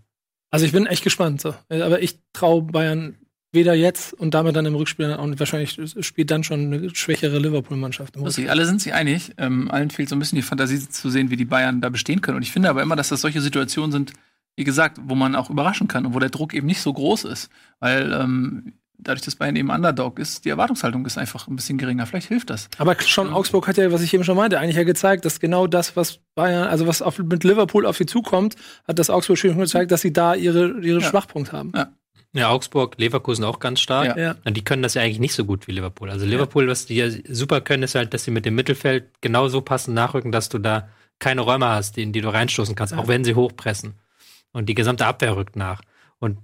Also 0.50 0.66
ich 0.66 0.72
bin 0.72 0.86
echt 0.86 1.02
gespannt. 1.02 1.40
So. 1.40 1.54
Aber 1.68 2.02
ich 2.02 2.18
traue 2.32 2.62
Bayern 2.62 3.16
weder 3.52 3.74
jetzt 3.74 4.12
und 4.12 4.34
damit 4.34 4.54
dann 4.54 4.66
im 4.66 4.74
Rückspiel 4.74 5.08
nicht. 5.08 5.38
Wahrscheinlich 5.40 5.80
spielt 6.00 6.30
dann 6.30 6.44
schon 6.44 6.72
eine 6.72 6.94
schwächere 6.94 7.38
Liverpool-Mannschaft. 7.38 8.14
Lustig, 8.16 8.50
alle 8.50 8.66
sind 8.66 8.80
sich 8.80 8.92
einig. 8.92 9.32
Ähm, 9.38 9.70
allen 9.70 9.90
fehlt 9.90 10.08
so 10.08 10.16
ein 10.16 10.18
bisschen 10.18 10.36
die 10.36 10.42
Fantasie 10.42 10.88
zu 10.88 11.10
sehen, 11.10 11.30
wie 11.30 11.36
die 11.36 11.44
Bayern 11.44 11.80
da 11.80 11.88
bestehen 11.88 12.20
können. 12.20 12.36
Und 12.36 12.42
ich 12.42 12.52
finde 12.52 12.70
aber 12.70 12.82
immer, 12.82 12.96
dass 12.96 13.08
das 13.08 13.20
solche 13.20 13.40
Situationen 13.40 13.90
sind, 13.90 14.12
wie 14.56 14.64
gesagt, 14.64 14.98
wo 15.04 15.14
man 15.14 15.36
auch 15.36 15.50
überraschen 15.50 15.86
kann 15.86 16.06
und 16.06 16.14
wo 16.14 16.18
der 16.18 16.30
Druck 16.30 16.54
eben 16.54 16.66
nicht 16.66 16.80
so 16.80 16.92
groß 16.92 17.24
ist. 17.24 17.50
Weil 17.78 18.12
ähm, 18.12 18.72
dadurch, 18.98 19.22
dass 19.24 19.36
Bayern 19.36 19.56
eben 19.56 19.70
Underdog 19.70 20.18
ist, 20.18 20.44
die 20.44 20.48
Erwartungshaltung 20.48 21.04
ist 21.06 21.18
einfach 21.18 21.46
ein 21.46 21.56
bisschen 21.56 21.78
geringer. 21.78 22.06
Vielleicht 22.06 22.28
hilft 22.28 22.50
das. 22.50 22.68
Aber 22.78 23.00
schon 23.00 23.32
Augsburg 23.32 23.68
hat 23.68 23.76
ja, 23.76 23.92
was 23.92 24.02
ich 24.02 24.12
eben 24.14 24.24
schon 24.24 24.36
meinte, 24.36 24.58
eigentlich 24.58 24.76
ja 24.76 24.84
gezeigt, 24.84 25.24
dass 25.24 25.40
genau 25.40 25.66
das, 25.66 25.96
was 25.96 26.20
Bayern, 26.34 26.68
also 26.68 26.86
was 26.86 27.02
auf, 27.02 27.18
mit 27.18 27.44
Liverpool 27.44 27.86
auf 27.86 27.98
sie 27.98 28.06
zukommt, 28.06 28.56
hat 28.88 28.98
das 28.98 29.10
Augsburg 29.10 29.38
schon 29.38 29.58
gezeigt, 29.58 29.92
dass 29.92 30.00
sie 30.00 30.12
da 30.12 30.34
ihre, 30.34 30.80
ihre 30.80 31.00
Ja. 31.00 31.08
Schwachpunkt 31.08 31.52
haben. 31.52 31.72
Ja. 31.74 31.92
Ja, 32.32 32.50
Augsburg, 32.50 32.96
Leverkusen 32.98 33.44
auch 33.44 33.60
ganz 33.60 33.80
stark. 33.80 34.14
Ja. 34.18 34.34
Und 34.44 34.58
die 34.58 34.64
können 34.64 34.82
das 34.82 34.92
ja 34.92 35.00
eigentlich 35.00 35.20
nicht 35.20 35.32
so 35.32 35.46
gut 35.46 35.66
wie 35.68 35.72
Liverpool. 35.72 36.10
Also 36.10 36.26
Liverpool, 36.26 36.68
was 36.68 36.84
die 36.84 36.96
ja 36.96 37.08
super 37.28 37.62
können, 37.62 37.82
ist 37.82 37.94
halt, 37.94 38.12
dass 38.12 38.24
sie 38.24 38.30
mit 38.30 38.44
dem 38.44 38.54
Mittelfeld 38.54 39.06
genau 39.22 39.48
so 39.48 39.62
passend 39.62 39.94
nachrücken, 39.94 40.32
dass 40.32 40.50
du 40.50 40.58
da 40.58 40.88
keine 41.18 41.40
Räume 41.40 41.66
hast, 41.66 41.96
in 41.96 42.12
die 42.12 42.20
du 42.20 42.28
reinstoßen 42.28 42.74
kannst, 42.74 42.92
auch 42.92 43.08
wenn 43.08 43.24
sie 43.24 43.34
hochpressen. 43.34 43.94
Und 44.52 44.68
die 44.68 44.74
gesamte 44.74 45.06
Abwehr 45.06 45.36
rückt 45.36 45.56
nach. 45.56 45.82
Und 46.18 46.38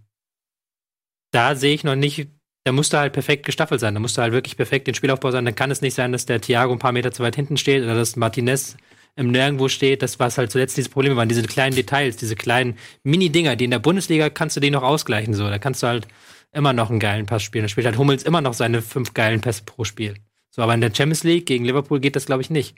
da 1.31 1.55
sehe 1.55 1.75
ich 1.75 1.85
noch 1.85 1.97
nicht, 1.97 2.29
da 2.65 2.73
musst 2.73 2.93
du 2.93 2.99
halt 2.99 3.13
perfekt 3.13 3.47
gestaffelt 3.47 3.81
sein. 3.81 3.95
Da 3.95 4.01
musst 4.01 4.17
du 4.17 4.23
halt 4.23 4.33
wirklich 4.33 4.57
perfekt 4.57 4.87
den 4.87 4.95
Spielaufbau 4.95 5.31
sein. 5.31 5.45
Dann 5.45 5.55
kann 5.55 5.71
es 5.71 5.81
nicht 5.81 5.95
sein, 5.95 6.13
dass 6.13 6.27
der 6.27 6.41
Thiago 6.41 6.73
ein 6.73 6.79
paar 6.79 6.93
Meter 6.93 7.13
zu 7.13 7.23
weit 7.23 7.37
hinten 7.37 7.57
steht 7.57 7.83
oder 7.83 7.95
dass 7.95 8.17
Martinez 8.17 8.77
im 9.17 9.31
Nirgendwo 9.31 9.69
steht. 9.69 10.03
Das, 10.03 10.19
was 10.21 10.39
halt 10.39 10.51
zuletzt 10.51 10.77
diese 10.77 10.91
Probleme 10.91 11.17
waren, 11.17 11.29
diese 11.29 11.43
kleinen 11.43 11.75
Details, 11.75 12.17
diese 12.17 12.37
kleinen 12.37 12.77
Mini-Dinger, 13.03 13.57
die 13.57 13.65
in 13.65 13.71
der 13.71 13.79
Bundesliga 13.79 14.31
kannst 14.31 14.57
du 14.57 14.61
die 14.61 14.71
noch 14.71 14.83
ausgleichen. 14.83 15.35
So, 15.35 15.49
da 15.49 15.59
kannst 15.59 15.83
du 15.83 15.87
halt 15.87 16.07
immer 16.53 16.73
noch 16.73 16.91
einen 16.91 17.01
geilen 17.01 17.27
Pass 17.27 17.43
spielen. 17.43 17.65
Da 17.65 17.69
spielt 17.69 17.87
halt 17.87 17.99
Hummels 17.99 18.23
immer 18.23 18.41
noch 18.41 18.55
seine 18.55 18.83
fünf 18.83 19.15
geilen 19.15 19.41
Pässe 19.41 19.65
pro 19.65 19.85
Spiel. 19.85 20.17
So, 20.51 20.63
aber 20.63 20.75
in 20.75 20.81
der 20.83 20.95
Champions 20.95 21.25
League 21.25 21.47
gegen 21.47 21.65
Liverpool 21.65 22.01
geht 22.01 22.15
das, 22.15 22.27
glaube 22.27 22.43
ich, 22.43 22.51
nicht. 22.51 22.77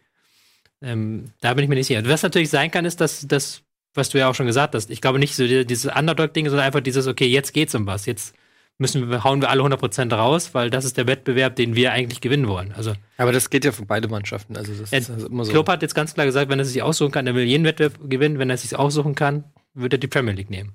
Ähm, 0.80 1.32
da 1.40 1.54
bin 1.54 1.64
ich 1.64 1.68
mir 1.68 1.74
nicht 1.74 1.88
sicher. 1.88 2.06
Was 2.06 2.22
natürlich 2.22 2.50
sein 2.50 2.70
kann, 2.70 2.84
ist, 2.84 3.00
dass 3.00 3.26
das, 3.26 3.62
was 3.94 4.08
du 4.10 4.18
ja 4.18 4.28
auch 4.28 4.34
schon 4.34 4.46
gesagt 4.46 4.74
hast, 4.74 4.90
ich 4.90 5.00
glaube 5.00 5.18
nicht 5.18 5.36
so 5.36 5.46
die- 5.46 5.64
dieses 5.66 5.90
Underdog-Ding, 5.94 6.46
sondern 6.48 6.66
einfach 6.66 6.80
dieses, 6.80 7.06
okay, 7.06 7.26
jetzt 7.26 7.52
geht's 7.52 7.74
um 7.74 7.86
was. 7.86 8.06
Jetzt 8.06 8.34
müssen 8.78 9.08
wir, 9.08 9.22
hauen 9.24 9.40
wir 9.40 9.50
alle 9.50 9.62
100% 9.62 10.12
raus, 10.12 10.50
weil 10.52 10.68
das 10.68 10.84
ist 10.84 10.96
der 10.96 11.06
Wettbewerb, 11.06 11.54
den 11.56 11.76
wir 11.76 11.92
eigentlich 11.92 12.20
gewinnen 12.20 12.48
wollen. 12.48 12.72
Also, 12.76 12.92
Aber 13.18 13.30
das 13.32 13.48
geht 13.50 13.64
ja 13.64 13.70
für 13.72 13.86
beide 13.86 14.08
Mannschaften. 14.08 14.56
Also 14.56 14.72
das 14.72 14.92
ist 14.92 15.10
also 15.10 15.28
immer 15.28 15.44
so. 15.44 15.52
Klopp 15.52 15.68
hat 15.68 15.82
jetzt 15.82 15.94
ganz 15.94 16.12
klar 16.14 16.26
gesagt, 16.26 16.50
wenn 16.50 16.58
er 16.58 16.64
sich 16.64 16.82
aussuchen 16.82 17.12
kann, 17.12 17.26
er 17.26 17.34
will 17.36 17.44
jeden 17.44 17.64
Wettbewerb 17.64 17.94
gewinnen. 18.10 18.38
Wenn 18.38 18.50
er 18.50 18.56
sich 18.56 18.74
aussuchen 18.76 19.14
kann, 19.14 19.44
wird 19.74 19.92
er 19.92 19.98
die 19.98 20.08
Premier 20.08 20.32
League 20.34 20.50
nehmen. 20.50 20.72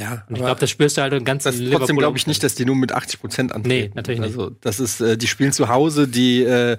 Ja, 0.00 0.24
Und 0.28 0.36
ich 0.36 0.42
glaube, 0.42 0.58
das 0.58 0.70
spürst 0.70 0.96
du 0.96 1.02
halt 1.02 1.12
im 1.12 1.24
ganzen 1.24 1.48
das 1.48 1.78
trotzdem 1.78 1.98
glaube 1.98 2.16
ich 2.16 2.26
nicht, 2.26 2.42
dass 2.42 2.54
die 2.54 2.64
nur 2.64 2.74
mit 2.74 2.92
80 2.92 3.20
Prozent 3.20 3.52
antreten. 3.54 3.88
Nee, 3.88 3.90
natürlich 3.94 4.20
nicht. 4.20 4.30
Also 4.30 4.50
das 4.62 4.80
ist, 4.80 5.00
äh, 5.02 5.18
die 5.18 5.26
spielen 5.26 5.52
zu 5.52 5.68
Hause, 5.68 6.08
die 6.08 6.42
äh, 6.42 6.78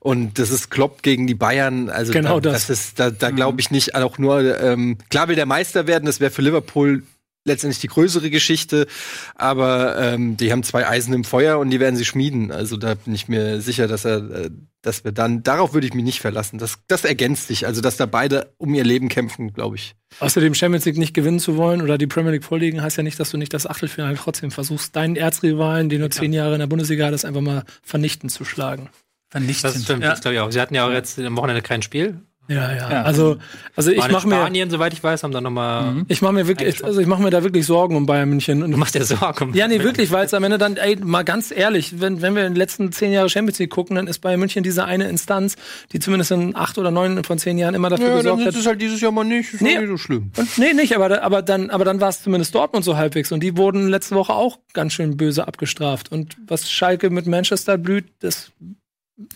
und 0.00 0.38
das 0.40 0.50
ist 0.50 0.70
Klopp 0.70 1.02
gegen 1.02 1.26
die 1.28 1.34
Bayern. 1.34 1.88
Also 1.90 2.12
Genau 2.12 2.40
da, 2.40 2.50
das. 2.50 2.68
ist, 2.68 2.98
da, 2.98 3.10
da 3.10 3.30
glaube 3.30 3.60
ich 3.60 3.70
nicht 3.70 3.94
auch 3.94 4.18
nur. 4.18 4.60
Ähm, 4.60 4.98
klar 5.10 5.28
will 5.28 5.36
der 5.36 5.46
Meister 5.46 5.86
werden, 5.86 6.06
das 6.06 6.18
wäre 6.18 6.30
für 6.32 6.42
Liverpool 6.42 7.04
letztendlich 7.46 7.80
die 7.80 7.86
größere 7.88 8.28
Geschichte, 8.30 8.86
aber 9.34 9.96
ähm, 9.98 10.36
die 10.36 10.52
haben 10.52 10.62
zwei 10.62 10.86
Eisen 10.86 11.14
im 11.14 11.24
Feuer 11.24 11.58
und 11.58 11.70
die 11.70 11.80
werden 11.80 11.96
sie 11.96 12.04
schmieden. 12.04 12.50
Also 12.52 12.76
da 12.76 12.94
bin 12.94 13.14
ich 13.14 13.28
mir 13.28 13.60
sicher, 13.60 13.88
dass 13.88 14.04
er, 14.04 14.16
äh, 14.30 14.50
dass 14.82 15.04
wir 15.04 15.12
dann 15.12 15.42
darauf 15.42 15.72
würde 15.72 15.86
ich 15.86 15.94
mich 15.94 16.04
nicht 16.04 16.20
verlassen. 16.20 16.58
Das, 16.58 16.78
das 16.88 17.04
ergänzt 17.04 17.48
sich, 17.48 17.66
also 17.66 17.80
dass 17.80 17.96
da 17.96 18.06
beide 18.06 18.52
um 18.58 18.74
ihr 18.74 18.84
Leben 18.84 19.08
kämpfen, 19.08 19.52
glaube 19.52 19.76
ich. 19.76 19.94
Außerdem 20.20 20.54
Champions 20.54 20.84
League 20.84 20.98
nicht 20.98 21.14
gewinnen 21.14 21.40
zu 21.40 21.56
wollen 21.56 21.82
oder 21.82 21.98
die 21.98 22.06
Premier 22.06 22.32
League 22.32 22.44
vorliegen, 22.44 22.82
heißt 22.82 22.96
ja 22.96 23.02
nicht, 23.02 23.18
dass 23.18 23.30
du 23.30 23.36
nicht 23.36 23.54
das 23.54 23.66
Achtelfinale 23.66 24.16
trotzdem 24.16 24.50
versuchst, 24.50 24.94
deinen 24.96 25.16
Erzrivalen, 25.16 25.88
den 25.88 26.00
du 26.00 26.10
zehn 26.10 26.32
Jahre 26.32 26.54
in 26.54 26.60
der 26.60 26.66
Bundesliga 26.66 27.06
hattest, 27.06 27.24
einfach 27.24 27.40
mal 27.40 27.64
vernichten 27.82 28.28
zu 28.28 28.44
schlagen. 28.44 28.88
Vernichtend. 29.28 29.74
Das 29.74 29.82
stimmt, 29.82 30.02
Ja. 30.04 30.10
das 30.10 30.20
glaube 30.20 30.34
ich 30.36 30.40
auch. 30.40 30.52
Sie 30.52 30.60
hatten 30.60 30.74
ja 30.74 30.86
auch 30.86 30.92
jetzt 30.92 31.18
am 31.18 31.36
Wochenende 31.36 31.62
kein 31.62 31.82
Spiel. 31.82 32.20
Ja, 32.48 32.72
ja. 32.74 32.90
Ja. 32.90 33.02
Also, 33.02 33.38
also 33.74 33.90
ich 33.90 34.08
mache 34.08 34.28
mir, 34.28 34.36
Spanien, 34.36 34.70
soweit 34.70 34.92
ich 34.92 35.02
weiß, 35.02 35.22
haben 35.24 35.32
dann 35.32 35.42
nochmal. 35.44 35.92
Mhm. 35.92 36.04
ich 36.08 36.22
mache 36.22 36.32
mir 36.32 36.46
wirklich, 36.46 36.84
also 36.84 37.00
ich 37.00 37.06
mache 37.06 37.22
mir 37.22 37.30
da 37.30 37.42
wirklich 37.42 37.66
Sorgen 37.66 37.96
um 37.96 38.06
Bayern 38.06 38.28
München. 38.28 38.62
Und 38.62 38.70
Du 38.70 38.76
machst 38.78 38.94
dir 38.94 39.04
Sorgen. 39.04 39.50
um- 39.50 39.54
Ja, 39.54 39.66
nee, 39.68 39.80
wirklich, 39.82 40.10
weil 40.12 40.26
es 40.26 40.34
am 40.34 40.44
Ende 40.44 40.58
dann, 40.58 40.76
ey, 40.76 40.96
mal 40.96 41.22
ganz 41.24 41.50
ehrlich, 41.50 42.00
wenn, 42.00 42.22
wenn 42.22 42.34
wir 42.36 42.46
in 42.46 42.52
den 42.52 42.56
letzten 42.56 42.92
zehn 42.92 43.12
Jahre 43.12 43.28
Champions 43.28 43.58
League 43.58 43.70
gucken, 43.70 43.96
dann 43.96 44.06
ist 44.06 44.20
Bayern 44.20 44.38
München 44.40 44.62
diese 44.62 44.84
eine 44.84 45.08
Instanz, 45.08 45.56
die 45.92 45.98
zumindest 45.98 46.30
in 46.30 46.54
acht 46.56 46.78
oder 46.78 46.90
neun 46.90 47.24
von 47.24 47.38
zehn 47.38 47.58
Jahren 47.58 47.74
immer 47.74 47.90
dafür 47.90 48.16
gesorgt 48.18 48.44
hat. 48.46 48.54
es 48.54 48.66
halt 48.66 48.80
dieses 48.80 49.00
Jahr 49.00 49.12
mal 49.12 49.24
nicht. 49.24 49.52
Ist 49.54 49.60
Nee. 49.62 49.78
nicht 49.78 49.88
so 49.88 49.96
schlimm. 49.96 50.30
Und, 50.36 50.58
nee, 50.58 50.72
nicht, 50.72 50.94
aber, 50.94 51.08
da- 51.08 51.22
aber 51.22 51.42
dann, 51.42 51.70
aber 51.70 51.84
dann 51.84 52.00
war 52.00 52.08
es 52.10 52.22
zumindest 52.22 52.54
Dortmund 52.54 52.84
so 52.84 52.96
halbwegs. 52.96 53.32
Und 53.32 53.40
die 53.42 53.56
wurden 53.56 53.88
letzte 53.88 54.14
Woche 54.14 54.32
auch 54.34 54.58
ganz 54.72 54.92
schön 54.92 55.16
böse 55.16 55.46
abgestraft. 55.48 56.12
Und 56.12 56.36
was 56.46 56.70
Schalke 56.70 57.10
mit 57.10 57.26
Manchester 57.26 57.76
blüht, 57.78 58.06
das 58.20 58.52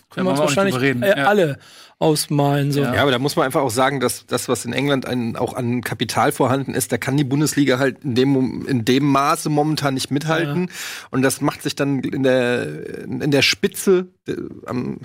können 0.09 0.27
wir 0.27 0.31
uns 0.31 0.39
wahrscheinlich 0.39 0.75
äh, 0.75 0.95
Ja. 1.17 1.25
alle 1.27 1.57
ausmalen. 1.97 2.71
So. 2.71 2.81
Ja. 2.81 2.95
Ja, 2.95 3.01
aber 3.03 3.11
da 3.11 3.19
muss 3.19 3.35
man 3.35 3.45
einfach 3.45 3.61
auch 3.61 3.69
sagen, 3.69 3.99
dass 3.99 4.25
das, 4.25 4.49
was 4.49 4.65
in 4.65 4.73
England 4.73 5.05
ein, 5.05 5.35
auch 5.35 5.53
an 5.53 5.81
Kapital 5.81 6.31
vorhanden 6.31 6.73
ist, 6.73 6.91
da 6.91 6.97
kann 6.97 7.15
die 7.15 7.23
Bundesliga 7.23 7.77
halt 7.77 8.03
in 8.03 8.15
dem, 8.15 8.65
in 8.65 8.85
dem 8.85 9.05
Maße 9.05 9.49
momentan 9.49 9.93
nicht 9.93 10.09
mithalten. 10.09 10.71
Und 11.11 11.21
das 11.21 11.41
macht 11.41 11.61
sich 11.61 11.75
dann 11.75 11.99
in 11.99 12.23
der, 12.23 13.03
in 13.05 13.29
der 13.29 13.43
Spitze 13.43 14.07
äh, 14.27 14.33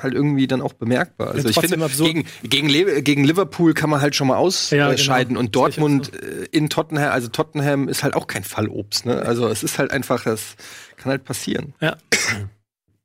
halt 0.02 0.14
irgendwie 0.14 0.47
dann 0.47 0.62
auch 0.62 0.73
bemerkbar. 0.73 1.33
Also 1.33 1.50
ich 1.50 1.61
finde, 1.61 1.87
gegen, 1.99 2.25
gegen, 2.42 3.04
gegen 3.04 3.25
Liverpool 3.25 3.75
kann 3.75 3.90
man 3.90 4.00
halt 4.00 4.14
schon 4.14 4.28
mal 4.28 4.37
Ja, 4.71 4.88
ausscheiden. 4.88 5.28
genau. 5.35 5.40
Und 5.40 5.54
Dortmund 5.54 6.12
äh, 6.14 6.47
in 6.50 6.71
Tottenham, 6.71 7.12
also 7.12 7.28
Tottenham 7.28 7.88
ist 7.88 8.04
halt 8.04 8.14
auch 8.14 8.26
kein 8.26 8.42
Fallobst. 8.42 9.04
Ne? 9.04 9.21
Also 9.21 9.49
es 9.49 9.62
ist 9.62 9.78
halt 9.78 9.90
einfach, 9.90 10.25
das 10.25 10.56
kann 10.97 11.11
halt 11.11 11.25
passieren. 11.25 11.75
Ja. 11.80 11.97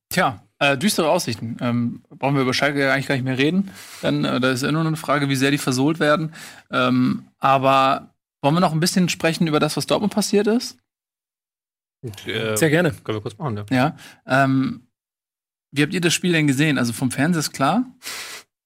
Tja, 0.09 0.41
äh, 0.61 0.77
düstere 0.77 1.09
Aussichten. 1.09 1.57
Ähm, 1.59 2.03
brauchen 2.09 2.35
wir 2.35 2.43
über 2.43 2.53
Schalke 2.53 2.79
ja 2.79 2.93
eigentlich 2.93 3.07
gar 3.07 3.15
nicht 3.15 3.23
mehr 3.25 3.37
reden. 3.37 3.71
Dann, 4.01 4.23
äh, 4.23 4.39
da 4.39 4.51
ist 4.51 4.61
ja 4.63 4.71
nur 4.71 4.83
noch 4.83 4.89
eine 4.89 4.97
Frage, 4.97 5.27
wie 5.27 5.35
sehr 5.35 5.49
die 5.51 5.57
versohlt 5.57 5.99
werden. 5.99 6.33
Ähm, 6.69 7.25
aber 7.39 8.13
wollen 8.43 8.55
wir 8.55 8.59
noch 8.61 8.71
ein 8.71 8.79
bisschen 8.79 9.09
sprechen 9.09 9.47
über 9.47 9.59
das, 9.59 9.75
was 9.75 9.87
Dortmund 9.87 10.13
passiert 10.13 10.45
ist? 10.47 10.77
Äh, 12.25 12.55
Sehr 12.57 12.69
gerne. 12.69 12.91
Können 12.91 13.17
wir 13.17 13.21
kurz 13.21 13.37
machen, 13.37 13.57
ja. 13.57 13.65
Ja. 13.69 13.95
Ähm, 14.43 14.87
wie 15.71 15.81
habt 15.83 15.93
ihr 15.93 16.01
das 16.01 16.13
Spiel 16.13 16.31
denn 16.31 16.47
gesehen? 16.47 16.77
Also 16.77 16.93
vom 16.93 17.11
Fernseher 17.11 17.39
ist 17.39 17.53
klar, 17.53 17.85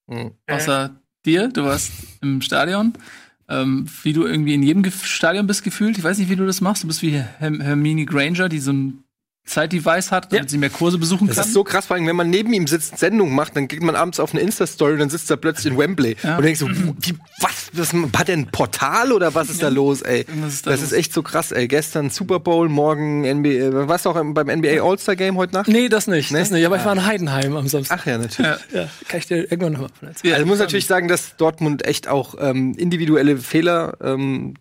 Mhm. 0.07 0.31
außer 0.47 0.99
dir, 1.25 1.47
du 1.47 1.63
warst 1.63 1.91
im 2.21 2.41
Stadion. 2.41 2.93
Ähm, 3.47 3.87
wie 4.03 4.11
du 4.13 4.25
irgendwie 4.25 4.53
in 4.55 4.63
jedem 4.63 4.83
Stadion 4.91 5.45
bist 5.47 5.63
gefühlt. 5.63 5.97
Ich 5.97 6.03
weiß 6.03 6.17
nicht, 6.17 6.29
wie 6.29 6.35
du 6.35 6.45
das 6.47 6.61
machst. 6.61 6.81
Du 6.83 6.87
bist 6.87 7.01
wie 7.03 7.11
Herm 7.19 7.61
Hermine 7.61 8.05
Granger, 8.05 8.49
die 8.49 8.59
so 8.59 8.73
ein 8.73 9.04
Zeitdevice 9.45 10.11
hat, 10.11 10.31
damit 10.31 10.45
Ja. 10.45 10.49
sie 10.49 10.57
mehr 10.57 10.69
Kurse 10.71 10.97
besuchen 10.97 11.27
Das 11.27 11.37
kann. 11.37 11.45
ist 11.45 11.53
so 11.53 11.63
krass, 11.63 11.85
vor 11.85 11.95
allem, 11.95 12.07
wenn 12.07 12.15
man 12.15 12.29
neben 12.29 12.51
ihm 12.53 12.65
sitzt, 12.67 12.97
Sendung 12.97 13.33
macht, 13.35 13.55
dann 13.55 13.67
geht 13.67 13.83
man 13.83 13.95
abends 13.95 14.19
auf 14.19 14.33
eine 14.33 14.41
Insta-Story 14.41 14.93
und 14.93 14.99
dann 14.99 15.09
sitzt 15.09 15.29
er 15.29 15.37
plötzlich 15.37 15.71
in 15.71 15.77
Wembley. 15.79 16.15
Ja. 16.23 16.37
Und 16.37 16.43
denkst 16.43 16.59
so, 16.59 16.67
wie, 16.69 17.13
was, 17.41 17.69
was, 17.73 17.93
hat 18.17 18.27
der 18.27 18.37
ein 18.37 18.47
Portal 18.47 19.11
oder 19.11 19.35
was 19.35 19.49
ist 19.49 19.61
da 19.61 19.69
los, 19.69 20.01
ey? 20.01 20.25
Ist 20.47 20.65
da 20.65 20.71
das 20.71 20.81
los. 20.81 20.91
ist 20.91 20.97
echt 20.97 21.13
so 21.13 21.21
krass, 21.21 21.51
ey. 21.51 21.67
Gestern 21.67 22.09
Super 22.09 22.39
Bowl, 22.39 22.69
morgen 22.69 23.21
NBA, 23.21 23.87
warst 23.87 24.05
du 24.05 24.09
auch 24.09 24.15
beim 24.33 24.47
NBA 24.49 24.81
All-Star 24.83 25.15
Game 25.15 25.37
heute 25.37 25.53
Nacht? 25.53 25.67
Nee, 25.67 25.89
das 25.89 26.07
nicht. 26.07 26.31
Nee? 26.31 26.39
Das 26.39 26.49
nicht. 26.49 26.65
Aber 26.65 26.77
ich 26.77 26.85
war 26.85 26.93
in 26.93 27.05
Heidenheim 27.05 27.55
am 27.55 27.67
Samstag. 27.67 27.99
Ach 28.01 28.05
ja, 28.07 28.17
natürlich. 28.17 28.51
Ja. 28.73 28.81
Ja, 28.81 28.89
kann 29.07 29.19
ich 29.19 29.27
dir 29.27 29.37
irgendwann 29.43 29.73
noch 29.73 29.81
mal 29.81 29.89
von 29.99 30.07
erzählen. 30.07 30.31
Ja, 30.31 30.35
Also 30.37 30.47
muss 30.47 30.59
natürlich 30.59 30.87
sagen, 30.87 31.07
dass 31.07 31.35
Dortmund 31.37 31.85
echt 31.85 32.07
auch 32.07 32.35
ähm, 32.39 32.73
individuelle 32.77 33.37
Fehler 33.37 33.97
ähm, 34.01 34.55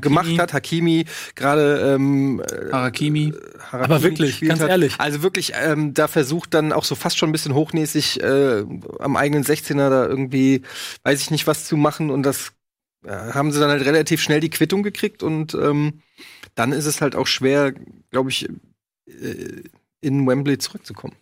gemacht 0.00 0.38
hat. 0.38 0.52
Hakimi 0.52 1.04
gerade 1.34 1.94
ähm, 1.94 2.42
Harakimi. 2.72 3.32
Harakimi 3.58 3.84
Aber 3.84 4.02
wirklich, 4.02 4.40
ganz 4.40 4.60
hat. 4.60 4.70
ehrlich. 4.70 4.94
Also 4.98 5.22
wirklich, 5.22 5.52
ähm, 5.54 5.94
da 5.94 6.08
versucht 6.08 6.54
dann 6.54 6.72
auch 6.72 6.84
so 6.84 6.94
fast 6.94 7.18
schon 7.18 7.30
ein 7.30 7.32
bisschen 7.32 7.54
hochnäsig 7.54 8.22
äh, 8.22 8.64
am 8.98 9.16
eigenen 9.16 9.44
16er 9.44 9.90
da 9.90 10.06
irgendwie, 10.06 10.62
weiß 11.02 11.20
ich 11.22 11.30
nicht, 11.30 11.46
was 11.46 11.64
zu 11.66 11.76
machen 11.76 12.10
und 12.10 12.22
das 12.22 12.52
äh, 13.04 13.10
haben 13.10 13.52
sie 13.52 13.60
dann 13.60 13.70
halt 13.70 13.84
relativ 13.84 14.20
schnell 14.20 14.40
die 14.40 14.50
Quittung 14.50 14.82
gekriegt 14.82 15.22
und 15.22 15.54
ähm, 15.54 16.02
dann 16.54 16.72
ist 16.72 16.86
es 16.86 17.00
halt 17.00 17.16
auch 17.16 17.26
schwer, 17.26 17.72
glaube 18.10 18.30
ich, 18.30 18.48
äh, 19.06 19.62
in 20.00 20.26
Wembley 20.26 20.58
zurückzukommen. 20.58 21.16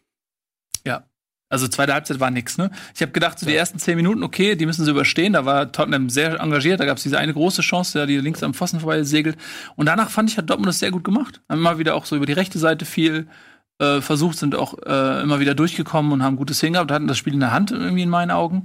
Also 1.51 1.67
zweite 1.67 1.95
Halbzeit 1.95 2.21
war 2.21 2.31
nix, 2.31 2.59
ne? 2.59 2.71
Ich 2.95 3.01
habe 3.01 3.13
gedacht, 3.13 3.39
so 3.39 3.47
die 3.47 3.55
ersten 3.55 3.79
zehn 3.79 3.97
Minuten, 3.97 4.23
okay, 4.23 4.55
die 4.55 4.67
müssen 4.67 4.85
sie 4.85 4.91
überstehen. 4.91 5.33
Da 5.33 5.47
war 5.47 5.73
Tottenham 5.73 6.11
sehr 6.11 6.41
engagiert. 6.41 6.79
Da 6.79 6.85
gab 6.85 6.99
es 6.99 7.03
diese 7.03 7.19
eine 7.19 7.33
große 7.33 7.63
Chance, 7.63 7.99
ja, 7.99 8.07
die 8.07 8.19
links 8.19 8.43
am 8.43 8.53
Pfosten 8.53 8.81
vorbei 8.81 9.03
segelt. 9.03 9.39
Und 9.75 9.87
danach 9.87 10.11
fand 10.11 10.31
ich, 10.31 10.37
hat 10.37 10.51
Dortmund 10.51 10.69
das 10.69 10.79
sehr 10.79 10.91
gut 10.91 11.05
gemacht. 11.05 11.41
Haben 11.49 11.61
immer 11.61 11.79
wieder 11.79 11.95
auch 11.95 12.05
so 12.05 12.17
über 12.17 12.27
die 12.27 12.35
rechte 12.35 12.59
Seite 12.59 12.85
viel 12.85 13.29
äh, 13.79 14.01
versucht, 14.03 14.39
sind 14.39 14.55
auch 14.55 14.75
äh, 14.85 15.23
immer 15.23 15.41
wieder 15.41 15.55
durchgekommen 15.55 16.13
und 16.13 16.23
haben 16.23 16.37
gutes 16.37 16.61
hingehabt, 16.61 16.91
hatten 16.91 17.07
das 17.07 17.17
Spiel 17.17 17.33
in 17.33 17.41
der 17.41 17.53
Hand 17.53 17.71
irgendwie 17.71 18.03
in 18.03 18.11
meinen 18.11 18.31
Augen. 18.31 18.65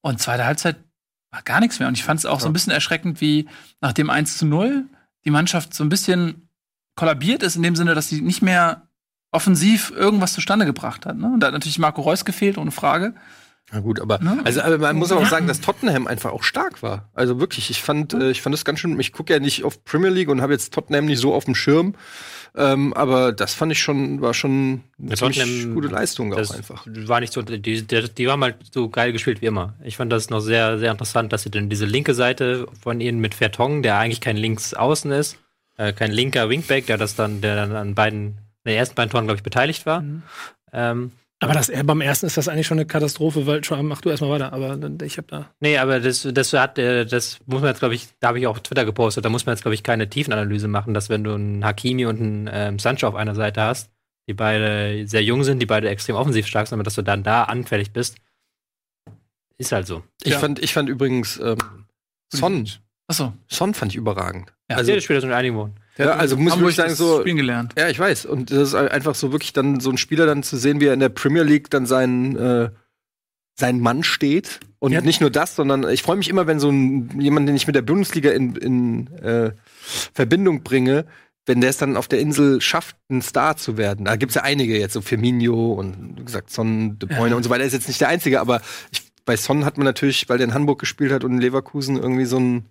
Und 0.00 0.20
zweite 0.20 0.44
Halbzeit 0.44 0.76
war 1.30 1.42
gar 1.42 1.60
nichts 1.60 1.78
mehr. 1.78 1.88
Und 1.88 1.96
ich 1.96 2.04
fand 2.04 2.18
es 2.18 2.26
auch 2.26 2.40
so 2.40 2.46
ein 2.46 2.52
bisschen 2.52 2.72
erschreckend, 2.72 3.20
wie 3.20 3.48
nach 3.80 3.92
dem 3.92 4.10
1 4.10 4.38
zu 4.38 4.46
0 4.46 4.84
die 5.24 5.30
Mannschaft 5.30 5.72
so 5.72 5.84
ein 5.84 5.88
bisschen 5.88 6.48
kollabiert 6.96 7.42
ist, 7.42 7.56
in 7.56 7.62
dem 7.62 7.76
Sinne, 7.76 7.94
dass 7.94 8.08
sie 8.08 8.20
nicht 8.20 8.42
mehr 8.42 8.83
offensiv 9.34 9.90
irgendwas 9.90 10.32
zustande 10.32 10.64
gebracht 10.66 11.06
hat. 11.06 11.16
Ne? 11.16 11.26
Und 11.26 11.40
da 11.40 11.48
hat 11.48 11.54
natürlich 11.54 11.78
Marco 11.78 12.00
Reus 12.02 12.24
gefehlt, 12.24 12.58
ohne 12.58 12.70
Frage. 12.70 13.14
Na 13.72 13.80
gut, 13.80 13.98
aber 13.98 14.18
Ne? 14.18 14.40
also 14.44 14.60
aber 14.60 14.78
man 14.78 14.96
muss 14.96 15.10
auch 15.10 15.26
sagen, 15.26 15.46
dass 15.46 15.60
Tottenham 15.60 16.06
einfach 16.06 16.32
auch 16.32 16.42
stark 16.42 16.82
war. 16.82 17.08
Also 17.14 17.40
wirklich, 17.40 17.70
ich 17.70 17.82
fand, 17.82 18.12
äh, 18.14 18.30
ich 18.30 18.42
fand 18.42 18.52
das 18.52 18.64
ganz 18.64 18.78
schön. 18.78 18.98
Ich 19.00 19.12
gucke 19.12 19.32
ja 19.32 19.40
nicht 19.40 19.64
auf 19.64 19.84
Premier 19.84 20.10
League 20.10 20.28
und 20.28 20.42
habe 20.42 20.52
jetzt 20.52 20.72
Tottenham 20.74 21.06
nicht 21.06 21.18
so 21.18 21.34
auf 21.34 21.46
dem 21.46 21.54
Schirm, 21.54 21.94
ähm, 22.56 22.92
aber 22.92 23.32
das 23.32 23.54
fand 23.54 23.72
ich 23.72 23.80
schon, 23.80 24.20
war 24.20 24.32
schon 24.32 24.82
eine 25.02 25.16
Tottenham, 25.16 25.74
gute 25.74 25.88
Leistung 25.88 26.32
auch 26.32 26.50
einfach. 26.54 26.86
war 26.86 27.20
nicht 27.20 27.32
so, 27.32 27.42
die, 27.42 27.60
die, 27.60 27.84
die 27.84 28.26
waren 28.28 28.38
mal 28.38 28.54
so 28.70 28.88
geil 28.88 29.12
gespielt 29.12 29.42
wie 29.42 29.46
immer. 29.46 29.74
Ich 29.82 29.96
fand 29.96 30.12
das 30.12 30.30
noch 30.30 30.40
sehr, 30.40 30.78
sehr 30.78 30.92
interessant, 30.92 31.32
dass 31.32 31.42
sie 31.42 31.50
dann 31.50 31.68
diese 31.68 31.86
linke 31.86 32.14
Seite 32.14 32.68
von 32.80 33.00
ihnen 33.00 33.18
mit 33.18 33.34
Vertong, 33.34 33.82
der 33.82 33.98
eigentlich 33.98 34.20
kein 34.20 34.36
Linksaußen 34.36 35.10
ist, 35.10 35.38
äh, 35.78 35.92
kein 35.92 36.12
linker 36.12 36.48
Wingback, 36.48 36.86
der 36.86 36.96
das 36.96 37.16
dann, 37.16 37.40
der 37.40 37.56
dann 37.56 37.74
an 37.74 37.94
beiden, 37.96 38.38
in 38.64 38.70
den 38.72 38.78
ersten 38.78 38.94
beiden 38.94 39.10
Toren, 39.10 39.24
glaube 39.26 39.36
ich, 39.36 39.42
beteiligt 39.42 39.86
war. 39.86 40.02
Ähm, 40.72 41.12
Aber 41.40 41.52
das, 41.52 41.68
äh, 41.68 41.82
beim 41.84 42.00
ersten 42.00 42.26
ist 42.26 42.36
das 42.38 42.48
eigentlich 42.48 42.66
schon 42.66 42.78
eine 42.78 42.86
Katastrophe, 42.86 43.46
weil 43.46 43.62
schon 43.64 43.84
mach 43.86 44.00
du 44.00 44.08
erstmal 44.08 44.30
weiter. 44.30 44.52
Aber 44.52 44.76
dann- 44.76 44.98
ich 45.02 45.18
habe 45.18 45.26
da. 45.28 45.50
Nee, 45.60 45.76
aber 45.78 46.00
das, 46.00 46.26
das 46.32 46.52
hat, 46.54 46.78
äh, 46.78 47.04
das 47.04 47.38
muss 47.46 47.60
man 47.60 47.68
jetzt, 47.70 47.80
glaube 47.80 47.94
ich, 47.94 48.08
da 48.20 48.28
habe 48.28 48.38
ich 48.38 48.46
auch 48.46 48.52
auf 48.52 48.60
Twitter 48.62 48.84
gepostet, 48.86 49.24
da 49.24 49.28
muss 49.28 49.44
man 49.44 49.54
jetzt, 49.54 49.62
glaube 49.62 49.74
ich, 49.74 49.82
keine 49.82 50.08
Tiefenanalyse 50.08 50.68
machen, 50.68 50.94
dass 50.94 51.10
wenn 51.10 51.22
du 51.24 51.34
einen 51.34 51.64
Hakimi 51.64 52.06
und 52.06 52.20
einen 52.20 52.50
ähm, 52.52 52.78
Sancho 52.78 53.06
auf 53.08 53.14
einer 53.14 53.34
Seite 53.34 53.60
hast, 53.62 53.90
die 54.26 54.32
beide 54.34 55.06
sehr 55.06 55.22
jung 55.22 55.44
sind, 55.44 55.58
die 55.58 55.66
beide 55.66 55.90
extrem 55.90 56.16
offensiv 56.16 56.46
stark 56.46 56.66
sind, 56.66 56.76
aber 56.76 56.82
dass 56.84 56.94
du 56.94 57.02
dann 57.02 57.22
da 57.22 57.44
anfällig 57.44 57.92
bist, 57.92 58.16
ist 59.58 59.72
halt 59.72 59.86
so. 59.86 60.02
Ich 60.22 60.32
Ja. 60.32 60.38
fand, 60.38 60.58
ich 60.60 60.72
fand 60.72 60.88
übrigens 60.88 61.38
ähm, 61.38 61.58
Son, 62.32 62.66
Achso. 63.06 63.34
Son 63.48 63.74
fand 63.74 63.92
ich 63.92 63.96
überragend. 63.96 64.52
Ja. 64.70 64.76
also, 64.78 64.92
Also, 64.92 65.02
Spieler 65.02 65.20
sind 65.20 65.28
in 65.30 65.36
einigen 65.36 65.56
Wochen. 65.56 65.74
Ja, 65.96 66.12
also 66.14 66.36
muss 66.36 66.56
ich 66.70 66.76
sagen, 66.76 66.94
so, 66.94 67.20
Spielen 67.20 67.36
gelernt. 67.36 67.74
Ja, 67.78 67.88
ich 67.88 67.98
weiß. 67.98 68.26
Und 68.26 68.50
das 68.50 68.68
ist 68.68 68.74
einfach 68.74 69.14
so 69.14 69.32
wirklich 69.32 69.52
dann 69.52 69.80
so 69.80 69.90
ein 69.90 69.98
Spieler 69.98 70.26
dann 70.26 70.42
zu 70.42 70.56
sehen, 70.56 70.80
wie 70.80 70.86
er 70.86 70.94
in 70.94 71.00
der 71.00 71.08
Premier 71.08 71.42
League 71.42 71.70
dann 71.70 71.86
seinen, 71.86 72.36
äh, 72.36 72.70
sein 73.58 73.80
Mann 73.80 74.02
steht. 74.02 74.60
Und 74.80 74.92
Ja. 74.92 75.00
nicht 75.00 75.20
nur 75.20 75.30
das, 75.30 75.54
sondern 75.56 75.88
ich 75.88 76.02
freue 76.02 76.16
mich 76.16 76.28
immer, 76.28 76.46
wenn 76.46 76.58
so 76.60 76.68
ein 76.70 77.20
jemand, 77.20 77.48
den 77.48 77.56
ich 77.56 77.66
mit 77.66 77.76
der 77.76 77.82
Bundesliga 77.82 78.30
in, 78.32 78.56
in 78.56 79.06
äh, 79.18 79.52
Verbindung 80.12 80.62
bringe, 80.62 81.06
wenn 81.46 81.60
der 81.60 81.70
es 81.70 81.76
dann 81.76 81.96
auf 81.96 82.08
der 82.08 82.20
Insel 82.20 82.60
schafft, 82.60 82.96
ein 83.10 83.22
Star 83.22 83.56
zu 83.56 83.76
werden. 83.76 84.06
Da 84.06 84.16
gibt's 84.16 84.34
ja 84.34 84.42
einige 84.42 84.78
jetzt, 84.78 84.94
so 84.94 85.00
Firmino 85.02 85.72
und 85.74 86.18
wie 86.18 86.24
gesagt, 86.24 86.50
Son, 86.50 86.98
De 86.98 87.08
Bruyne 87.08 87.30
Ja. 87.30 87.36
und 87.36 87.42
so 87.42 87.50
weiter. 87.50 87.60
Er 87.62 87.66
ist 87.66 87.74
jetzt 87.74 87.86
nicht 87.88 88.00
der 88.00 88.08
Einzige, 88.08 88.40
aber 88.40 88.60
ich, 88.90 89.02
bei 89.24 89.36
Son 89.36 89.64
hat 89.64 89.76
man 89.78 89.84
natürlich, 89.84 90.28
weil 90.28 90.38
der 90.38 90.48
in 90.48 90.54
Hamburg 90.54 90.80
gespielt 90.80 91.12
hat 91.12 91.22
und 91.22 91.32
in 91.32 91.40
Leverkusen 91.40 91.96
irgendwie 91.96 92.24
so 92.24 92.38
ein 92.38 92.64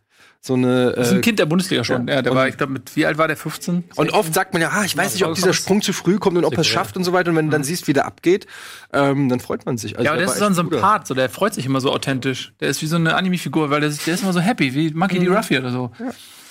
so 0.45 0.55
eine 0.55 0.91
Das 0.91 1.07
ist 1.07 1.13
ein 1.13 1.19
äh, 1.19 1.21
Kind 1.21 1.39
der 1.39 1.45
Bundesliga 1.45 1.85
schon. 1.85 2.05
ja. 2.07 2.15
Ja, 2.15 2.21
der 2.21 2.33
Und- 2.33 2.37
war, 2.37 2.47
ich 2.49 2.57
glaube, 2.57 2.73
mit 2.73 2.93
wie 2.97 3.05
alt 3.05 3.17
war 3.17 3.27
der? 3.27 3.37
15? 3.37 3.85
und 3.95 4.11
oft 4.11 4.33
sagt 4.33 4.51
man 4.51 4.61
ja, 4.61 4.71
ah, 4.73 4.83
ich 4.83 4.97
weiß 4.97 5.13
nicht, 5.13 5.25
ob 5.25 5.35
dieser 5.35 5.53
Sprung 5.53 5.81
zu 5.81 5.93
früh 5.93 6.17
kommt 6.17 6.37
und 6.37 6.43
ob 6.43 6.53
er 6.53 6.59
es 6.59 6.67
schafft 6.67 6.97
und 6.97 7.05
so 7.05 7.13
weiter. 7.13 7.29
Und 7.29 7.37
wenn 7.37 7.45
du 7.45 7.51
dann 7.51 7.63
siehst, 7.63 7.87
wie 7.87 7.93
der 7.93 8.05
abgeht, 8.05 8.45
ähm, 8.91 9.29
dann 9.29 9.39
freut 9.39 9.65
man 9.65 9.77
sich. 9.77 9.93
Also 9.97 10.03
ja, 10.05 10.11
aber 10.11 10.17
der 10.17 10.25
ist 10.27 10.41
war 10.41 10.53
so 10.53 10.61
ein. 10.61 10.69
Sympath, 10.69 11.07
so, 11.07 11.13
der 11.13 11.29
freut 11.29 11.53
sich 11.53 11.65
immer 11.65 11.79
so 11.79 11.93
authentisch. 11.93 12.53
Der 12.59 12.67
ist 12.67 12.81
wie 12.81 12.87
so 12.87 12.97
eine 12.97 13.15
Anime-Figur, 13.15 13.69
weil 13.69 13.79
der, 13.79 13.89
ist- 13.89 14.05
der 14.05 14.15
ist 14.15 14.23
immer 14.23 14.33
so 14.33 14.41
happy, 14.41 14.73
wie 14.73 14.91
Monkey 14.91 15.19
D. 15.19 15.27
Ruffy 15.29 15.57
oder 15.57 15.71
so. 15.71 15.91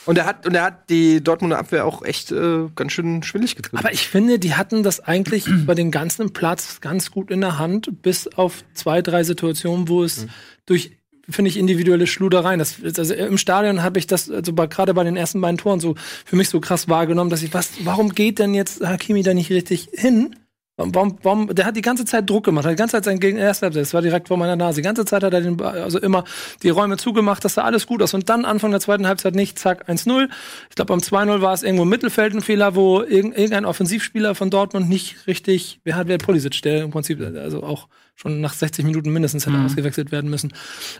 Und 0.04 0.18
er 0.18 0.24
hat, 0.26 0.46
und 0.46 0.54
er 0.54 0.64
hat 0.64 0.88
die 0.90 1.22
Dortmunder 1.22 1.58
Abwehr 1.58 1.84
auch 1.84 2.02
echt 2.02 2.32
äh, 2.32 2.66
ganz 2.74 2.90
schön 2.92 3.22
schwillig 3.22 3.54
getrieben. 3.54 3.76
Aber 3.78 3.92
ich 3.92 4.08
finde, 4.08 4.38
die 4.40 4.54
hatten 4.54 4.82
das 4.82 4.98
eigentlich 5.00 5.44
bei 5.66 5.74
den 5.74 5.90
ganzen 5.90 6.32
Platz 6.32 6.80
ganz 6.80 7.10
gut 7.10 7.30
in 7.30 7.40
der 7.42 7.58
Hand, 7.58 8.02
bis 8.02 8.26
auf 8.26 8.64
zwei, 8.74 9.00
drei 9.02 9.22
Situationen, 9.22 9.88
wo 9.88 10.02
es 10.02 10.26
durch 10.66 10.96
finde 11.28 11.50
ich 11.50 11.56
individuelle 11.56 12.06
Schludereien. 12.06 12.58
Das, 12.58 12.76
also 12.98 13.14
im 13.14 13.38
Stadion 13.38 13.82
habe 13.82 13.98
ich 13.98 14.06
das 14.06 14.30
also 14.30 14.52
gerade 14.52 14.94
bei 14.94 15.04
den 15.04 15.16
ersten 15.16 15.40
beiden 15.40 15.58
Toren 15.58 15.80
so 15.80 15.94
für 16.24 16.36
mich 16.36 16.48
so 16.48 16.60
krass 16.60 16.88
wahrgenommen, 16.88 17.30
dass 17.30 17.42
ich 17.42 17.54
was, 17.54 17.70
warum 17.84 18.10
geht 18.10 18.38
denn 18.38 18.54
jetzt 18.54 18.84
Hakimi 18.84 19.22
da 19.22 19.34
nicht 19.34 19.50
richtig 19.50 19.88
hin? 19.92 20.36
Warum, 20.76 21.18
warum, 21.22 21.54
der 21.54 21.66
hat 21.66 21.76
die 21.76 21.82
ganze 21.82 22.06
Zeit 22.06 22.28
Druck 22.28 22.44
gemacht, 22.44 22.64
hat 22.64 22.72
die 22.72 22.76
ganze 22.76 22.96
Zeit 22.96 23.04
sein 23.04 23.20
Gegner, 23.20 23.42
erst 23.42 23.62
das 23.62 23.92
war 23.92 24.00
direkt 24.00 24.28
vor 24.28 24.38
meiner 24.38 24.56
Nase. 24.56 24.76
Die 24.76 24.82
ganze 24.82 25.04
Zeit 25.04 25.22
hat 25.22 25.32
er 25.34 25.42
den, 25.42 25.60
also 25.60 26.00
immer 26.00 26.24
die 26.62 26.70
Räume 26.70 26.96
zugemacht, 26.96 27.44
dass 27.44 27.54
da 27.54 27.62
alles 27.62 27.86
gut 27.86 28.02
aus. 28.02 28.14
Und 28.14 28.30
dann 28.30 28.46
Anfang 28.46 28.70
der 28.70 28.80
zweiten 28.80 29.06
Halbzeit 29.06 29.34
nicht, 29.34 29.58
zack, 29.58 29.88
1-0. 29.88 30.28
Ich 30.70 30.74
glaube, 30.74 30.88
beim 30.88 31.00
2-0 31.00 31.42
war 31.42 31.52
es 31.52 31.62
irgendwo 31.62 31.82
im 31.82 31.90
Mittelfeld 31.90 32.34
ein 32.34 32.40
Fehler, 32.40 32.74
wo 32.74 33.02
irgendein 33.02 33.66
Offensivspieler 33.66 34.34
von 34.34 34.48
Dortmund 34.48 34.88
nicht 34.88 35.26
richtig, 35.26 35.80
wer 35.84 35.94
hat, 35.94 36.08
wer 36.08 36.16
Pulisic, 36.16 36.62
der 36.62 36.84
im 36.84 36.90
Prinzip, 36.90 37.20
also 37.20 37.62
auch 37.62 37.88
schon 38.14 38.40
nach 38.40 38.52
60 38.52 38.84
Minuten 38.84 39.10
mindestens 39.10 39.46
hätte 39.46 39.56
Mhm. 39.56 39.66
ausgewechselt 39.66 40.12
werden 40.12 40.30
müssen. 40.30 40.52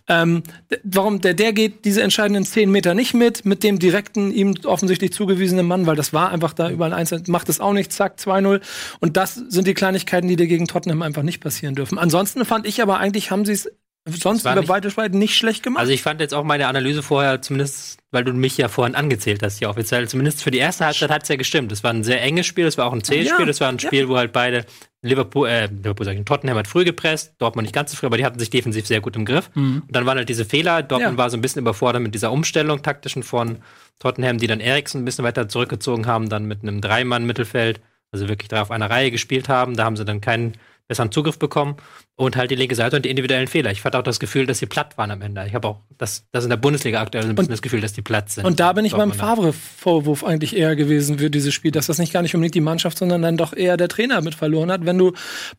Ähm, 0.09 0.43
warum 0.83 1.21
der, 1.21 1.35
der 1.35 1.53
geht 1.53 1.85
diese 1.85 2.03
entscheidenden 2.03 2.45
10 2.45 2.71
Meter 2.71 2.95
nicht 2.95 3.15
mit, 3.15 3.45
mit 3.45 3.63
dem 3.63 3.79
direkten, 3.79 4.33
ihm 4.33 4.55
offensichtlich 4.65 5.13
zugewiesenen 5.13 5.67
Mann, 5.67 5.87
weil 5.87 5.97
das 5.97 6.13
war 6.13 6.31
einfach 6.31 6.53
da 6.53 6.71
überall 6.71 6.93
eins, 6.93 7.13
macht 7.29 7.49
es 7.49 7.61
auch 7.61 7.73
nicht, 7.75 7.93
zack, 7.93 8.17
2-0. 8.19 8.61
Und 9.01 9.17
das 9.17 9.35
sind 9.35 9.67
die 9.67 9.75
Kleinigkeiten, 9.75 10.27
die 10.29 10.37
dir 10.37 10.47
gegen 10.47 10.67
Tottenham 10.67 11.03
einfach 11.03 11.23
nicht 11.23 11.41
passieren 11.41 11.75
dürfen. 11.75 11.99
Ansonsten 11.99 12.45
fand 12.45 12.67
ich 12.67 12.83
aber 12.83 12.99
eigentlich, 12.99 13.31
haben 13.31 13.45
sie 13.45 13.53
es 13.53 13.71
sonst 14.07 14.43
über 14.43 14.57
nicht- 14.57 14.69
weite 14.69 14.91
Schweiten 14.91 15.19
nicht 15.19 15.37
schlecht 15.37 15.63
gemacht. 15.63 15.81
Also 15.81 15.93
ich 15.93 16.03
fand 16.03 16.21
jetzt 16.21 16.35
auch 16.35 16.43
meine 16.45 16.67
Analyse 16.67 17.03
vorher, 17.03 17.41
zumindest, 17.41 17.99
weil 18.11 18.25
du 18.25 18.33
mich 18.33 18.57
ja 18.57 18.69
vorhin 18.69 18.95
angezählt 18.97 19.43
hast, 19.43 19.59
hier 19.59 19.71
offiziell, 19.71 20.09
zumindest 20.09 20.43
für 20.43 20.51
die 20.51 20.59
erste 20.59 20.85
Halbzeit 20.87 21.11
hat 21.11 21.23
es 21.23 21.29
ja 21.29 21.37
gestimmt. 21.37 21.71
Es 21.73 21.85
war 21.85 21.93
ein 21.93 22.03
sehr 22.03 22.21
enges 22.23 22.47
Spiel, 22.47 22.67
es 22.67 22.77
war 22.79 22.87
auch 22.87 22.93
ein 22.93 23.05
zähes 23.05 23.29
Ja, 23.29 23.35
Spiel, 23.35 23.49
es 23.49 23.61
war 23.61 23.69
ein 23.69 23.79
ja. 23.79 23.87
Spiel, 23.87 24.09
wo 24.09 24.17
halt 24.17 24.33
beide 24.33 24.65
Liverpool, 25.03 25.49
äh, 25.49 25.67
Liverpool 25.67 26.05
sag 26.07 26.17
ich, 26.17 26.25
Tottenham 26.25 26.57
hat 26.57 26.67
früh 26.69 26.85
gepresst, 26.85 27.35
Dortmund 27.39 27.67
nicht 27.67 27.75
ganz 27.75 27.91
so 27.93 27.97
früh, 27.97 28.07
aber 28.07 28.17
die 28.17 28.25
hatten 28.25 28.39
sich 28.39 28.51
defensiv 28.51 28.87
sehr 28.87 29.01
gut 29.01 29.15
im 29.17 29.25
Griff. 29.25 29.51
Und 29.55 29.85
dann 29.89 30.05
waren 30.07 30.19
halt 30.19 30.29
diese 30.29 30.45
Fehler, 30.45 30.83
Dortmund 30.83 31.13
Ja. 31.15 31.19
war 31.19 31.31
so 31.31 31.37
ein 31.37 31.41
bisschen 31.41 31.61
überfordert 31.63 32.03
mit 32.03 32.15
dieser 32.15 32.33
Umstellung 32.33 32.83
taktischen 32.83 33.23
von 33.23 33.59
Tottenham, 34.01 34.39
die 34.39 34.47
dann 34.49 34.61
Eriksen 34.61 35.03
ein 35.03 35.05
bisschen 35.05 35.25
weiter 35.25 35.49
zurückgezogen 35.49 36.07
haben, 36.07 36.29
dann 36.29 36.45
mit 36.47 36.63
einem 36.63 36.81
Dreimann-Mittelfeld, 36.81 37.81
also 38.11 38.29
wirklich 38.29 38.49
drei 38.49 38.61
auf 38.61 38.71
einer 38.71 38.91
Reihe 38.91 39.11
gespielt 39.11 39.49
haben, 39.49 39.75
da 39.77 39.85
haben 39.85 39.97
sie 39.97 40.05
dann 40.05 40.21
keinen 40.21 40.55
besseren 40.93 41.11
Zugriff 41.11 41.39
bekommen 41.39 41.77
und 42.17 42.37
halt 42.37 42.51
die 42.51 42.55
linke 42.55 42.75
Seite 42.75 42.97
und 42.97 43.05
die 43.05 43.11
individuellen 43.11 43.49
Fehler. 43.49 43.71
Ich 43.71 43.83
hatte 43.85 43.99
auch 43.99 44.03
das 44.03 44.21
Gefühl, 44.21 44.45
dass 44.45 44.59
sie 44.59 44.67
platt 44.67 44.99
waren 44.99 45.11
am 45.11 45.23
Ende. 45.23 45.45
Ich 45.47 45.55
habe 45.55 45.67
auch 45.67 45.81
das, 45.97 46.27
das 46.33 46.45
in 46.45 46.51
der 46.51 46.59
Bundesliga 46.59 47.01
aktuell 47.01 47.25
so 47.25 47.31
ein 47.31 47.35
bisschen 47.35 47.51
das 47.51 47.63
Gefühl, 47.63 47.81
dass 47.81 47.95
die 47.95 48.03
platt 48.03 48.31
sind. 48.31 48.45
Und 48.45 48.61
da 48.61 48.73
bin 48.75 48.85
ich 48.85 48.93
beim. 48.93 49.13
Favre-Vorwurf 49.13 50.25
eigentlich 50.25 50.57
eher 50.57 50.77
gewesen 50.77 51.19
für 51.19 51.31
dieses 51.31 51.55
Spiel, 51.55 51.71
dass 51.71 51.87
das 51.87 51.99
nicht 51.99 52.13
gar 52.13 52.23
nicht 52.23 52.35
unbedingt 52.35 52.55
die 52.55 52.61
Mannschaft, 52.61 52.99
sondern 52.99 53.23
dann 53.23 53.37
doch 53.37 53.53
eher 53.55 53.77
der 53.77 53.89
Trainer 53.89 54.21
mit 54.21 54.35
verloren 54.35 54.71
hat. 54.71 54.85
Wenn 54.85 54.99
du, 54.99 55.13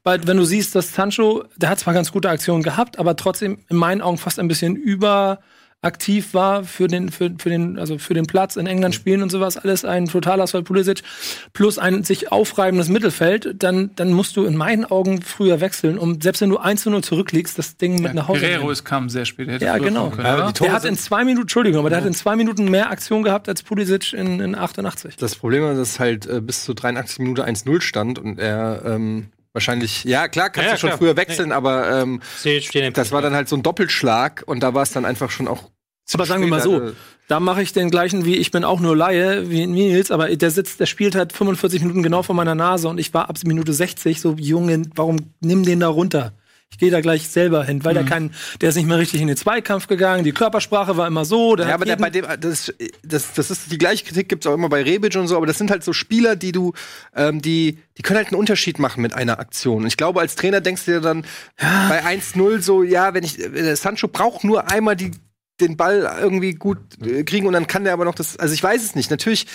bei, 0.03 0.25
wenn 0.27 0.37
du 0.37 0.43
siehst, 0.43 0.75
dass 0.75 0.93
Sancho, 0.93 1.43
der 1.55 1.69
hat 1.69 1.79
zwar 1.79 1.93
ganz 1.93 2.11
gute 2.11 2.29
Aktionen 2.29 2.63
gehabt, 2.63 2.99
aber 2.99 3.15
trotzdem 3.15 3.59
in 3.69 3.77
meinen 3.77 4.01
Augen 4.01 4.17
fast 4.17 4.39
ein 4.39 4.47
bisschen 4.47 4.75
überaktiv 5.83 6.33
war 6.33 6.63
für 6.63 6.87
den, 6.87 7.09
für, 7.11 7.31
für 7.37 7.49
den, 7.49 7.77
also 7.77 7.97
für 7.97 8.13
den 8.13 8.25
Platz 8.25 8.55
in 8.55 8.67
England 8.67 8.95
spielen 8.95 9.21
und 9.21 9.29
sowas, 9.31 9.57
alles 9.57 9.83
ein 9.83 10.05
Totalausfall 10.07 10.63
Pulisic 10.63 11.01
plus 11.51 11.77
ein 11.77 12.03
sich 12.03 12.31
aufreibendes 12.31 12.87
Mittelfeld, 12.87 13.55
dann, 13.61 13.91
dann 13.97 14.13
musst 14.13 14.37
du 14.37 14.45
in 14.45 14.55
meinen 14.55 14.85
Augen 14.85 15.21
früher 15.21 15.59
wechseln, 15.59 15.97
um 15.97 16.21
selbst 16.21 16.41
wenn 16.41 16.49
du 16.49 16.57
1 16.57 16.83
zu 16.83 16.89
0 16.89 17.03
zurückliegst, 17.03 17.57
das 17.57 17.75
Ding 17.75 18.01
mit 18.01 18.13
nach 18.13 18.29
Hause 18.29 18.39
Guerrero 18.41 18.71
ist 18.71 18.85
kam 18.85 19.09
sehr 19.09 19.25
spät. 19.25 19.49
hätte 19.49 19.65
Ja, 19.65 19.77
genau. 19.77 20.09
können, 20.09 20.25
Ja, 20.25 20.51
Der 20.53 20.71
hat 20.71 20.85
in 20.85 20.95
zwei 20.95 21.25
Minuten, 21.25 21.43
Entschuldigung, 21.43 21.79
aber 21.79 21.89
der 21.89 21.99
hat 21.99 22.05
in 22.05 22.13
zwei 22.13 22.35
Minuten 22.37 22.69
mehr 22.71 22.89
Aktion 22.89 23.23
gehabt 23.23 23.49
als 23.49 23.61
Pulisic 23.63 24.13
in, 24.13 24.39
in 24.39 24.55
88. 24.55 25.17
Das 25.17 25.35
Problem 25.35 25.65
ist, 25.71 25.77
dass 25.77 25.99
halt 25.99 26.25
äh, 26.27 26.39
bis 26.39 26.63
zu 26.63 26.73
83 26.73 27.19
Minuten 27.19 27.41
1-0 27.41 27.81
stand 27.81 28.19
und 28.19 28.39
er 28.39 28.83
ähm, 28.85 29.27
wahrscheinlich, 29.51 30.03
ja 30.05 30.27
klar, 30.27 30.49
kannst 30.49 30.67
Ja, 30.67 30.73
du 30.75 30.79
schon 30.79 30.89
klar. 30.89 30.97
früher 30.97 31.17
wechseln, 31.17 31.51
aber 31.51 32.01
ähm, 32.01 32.21
das 32.93 33.11
war 33.11 33.21
dann 33.21 33.33
halt 33.33 33.49
so 33.49 33.55
ein 33.55 33.63
Doppelschlag 33.63 34.43
und 34.45 34.61
da 34.63 34.73
war 34.73 34.83
es 34.83 34.91
dann 34.91 35.05
einfach 35.05 35.29
schon 35.29 35.47
auch. 35.47 35.69
Aber 36.13 36.25
sagen 36.25 36.41
wir 36.41 36.49
mal 36.49 36.61
so, 36.61 36.73
Also, 36.73 36.93
da 37.27 37.39
mache 37.39 37.61
ich 37.61 37.71
den 37.73 37.89
gleichen 37.89 38.25
wie 38.25 38.35
ich 38.35 38.51
bin 38.51 38.63
auch 38.63 38.79
nur 38.79 38.95
Laie, 38.95 39.49
wie 39.49 39.65
Nils, 39.65 40.11
aber 40.11 40.35
der 40.35 40.51
sitzt, 40.51 40.79
der 40.79 40.85
spielt 40.85 41.15
halt 41.15 41.33
45 41.33 41.81
Minuten 41.81 42.03
genau 42.03 42.23
vor 42.23 42.35
meiner 42.35 42.55
Nase 42.55 42.87
und 42.89 42.99
ich 42.99 43.13
war 43.13 43.29
ab 43.29 43.37
Minute 43.45 43.73
60 43.73 44.19
so, 44.19 44.35
Junge, 44.37 44.83
warum 44.95 45.17
nimm 45.39 45.63
den 45.63 45.79
da 45.79 45.87
runter? 45.87 46.33
Ich 46.69 46.79
gehe 46.79 46.89
da 46.89 47.01
gleich 47.01 47.27
selber 47.29 47.63
hin, 47.63 47.85
weil 47.85 47.93
der 47.93 48.03
kann, 48.03 48.31
der 48.59 48.69
ist 48.69 48.75
nicht 48.75 48.87
mehr 48.87 48.97
richtig 48.97 49.21
in 49.21 49.27
den 49.27 49.37
Zweikampf 49.37 49.85
gegangen, 49.85 50.23
die 50.23 50.31
Körpersprache 50.31 50.97
war 50.97 51.05
immer 51.05 51.23
so, 51.23 51.55
Ja, 51.55 51.75
aber 51.75 51.85
der, 51.85 51.97
bei 51.97 52.09
dem, 52.09 52.25
das, 52.39 52.73
das, 53.03 53.33
das 53.33 53.51
ist 53.51 53.71
die 53.71 53.77
gleiche 53.77 54.03
Kritik 54.03 54.27
gibt's 54.27 54.47
auch 54.47 54.55
immer 54.55 54.69
bei 54.69 54.81
Rebic 54.81 55.15
und 55.15 55.27
so, 55.27 55.37
aber 55.37 55.45
das 55.45 55.59
sind 55.59 55.69
halt 55.69 55.83
so 55.83 55.93
Spieler, 55.93 56.35
die 56.35 56.51
du, 56.51 56.73
ähm, 57.15 57.43
die, 57.43 57.77
die 57.95 58.01
können 58.01 58.17
halt 58.17 58.29
einen 58.29 58.39
Unterschied 58.39 58.79
machen 58.79 59.03
mit 59.03 59.13
einer 59.13 59.39
Aktion. 59.39 59.83
Und 59.83 59.87
ich 59.87 59.97
glaube, 59.97 60.19
als 60.19 60.33
Trainer 60.33 60.61
denkst 60.61 60.85
du 60.85 60.93
dir 60.93 61.01
dann 61.01 61.25
bei 61.57 62.03
1-0 62.03 62.61
so, 62.61 62.81
ja, 62.81 63.13
wenn 63.13 63.23
ich, 63.23 63.39
äh, 63.39 63.75
Sancho 63.75 64.07
braucht 64.07 64.43
nur 64.43 64.67
einmal 64.71 64.95
die, 64.95 65.11
den 65.61 65.77
Ball 65.77 66.09
irgendwie 66.21 66.53
gut 66.53 66.79
äh, 67.05 67.23
kriegen 67.23 67.45
und 67.47 67.53
dann 67.53 67.67
kann 67.67 67.83
der 67.83 67.93
aber 67.93 68.05
noch 68.05 68.15
das, 68.15 68.37
also 68.37 68.53
ich 68.53 68.63
weiß 68.63 68.83
es 68.83 68.95
nicht. 68.95 69.11
Natürlich 69.11 69.47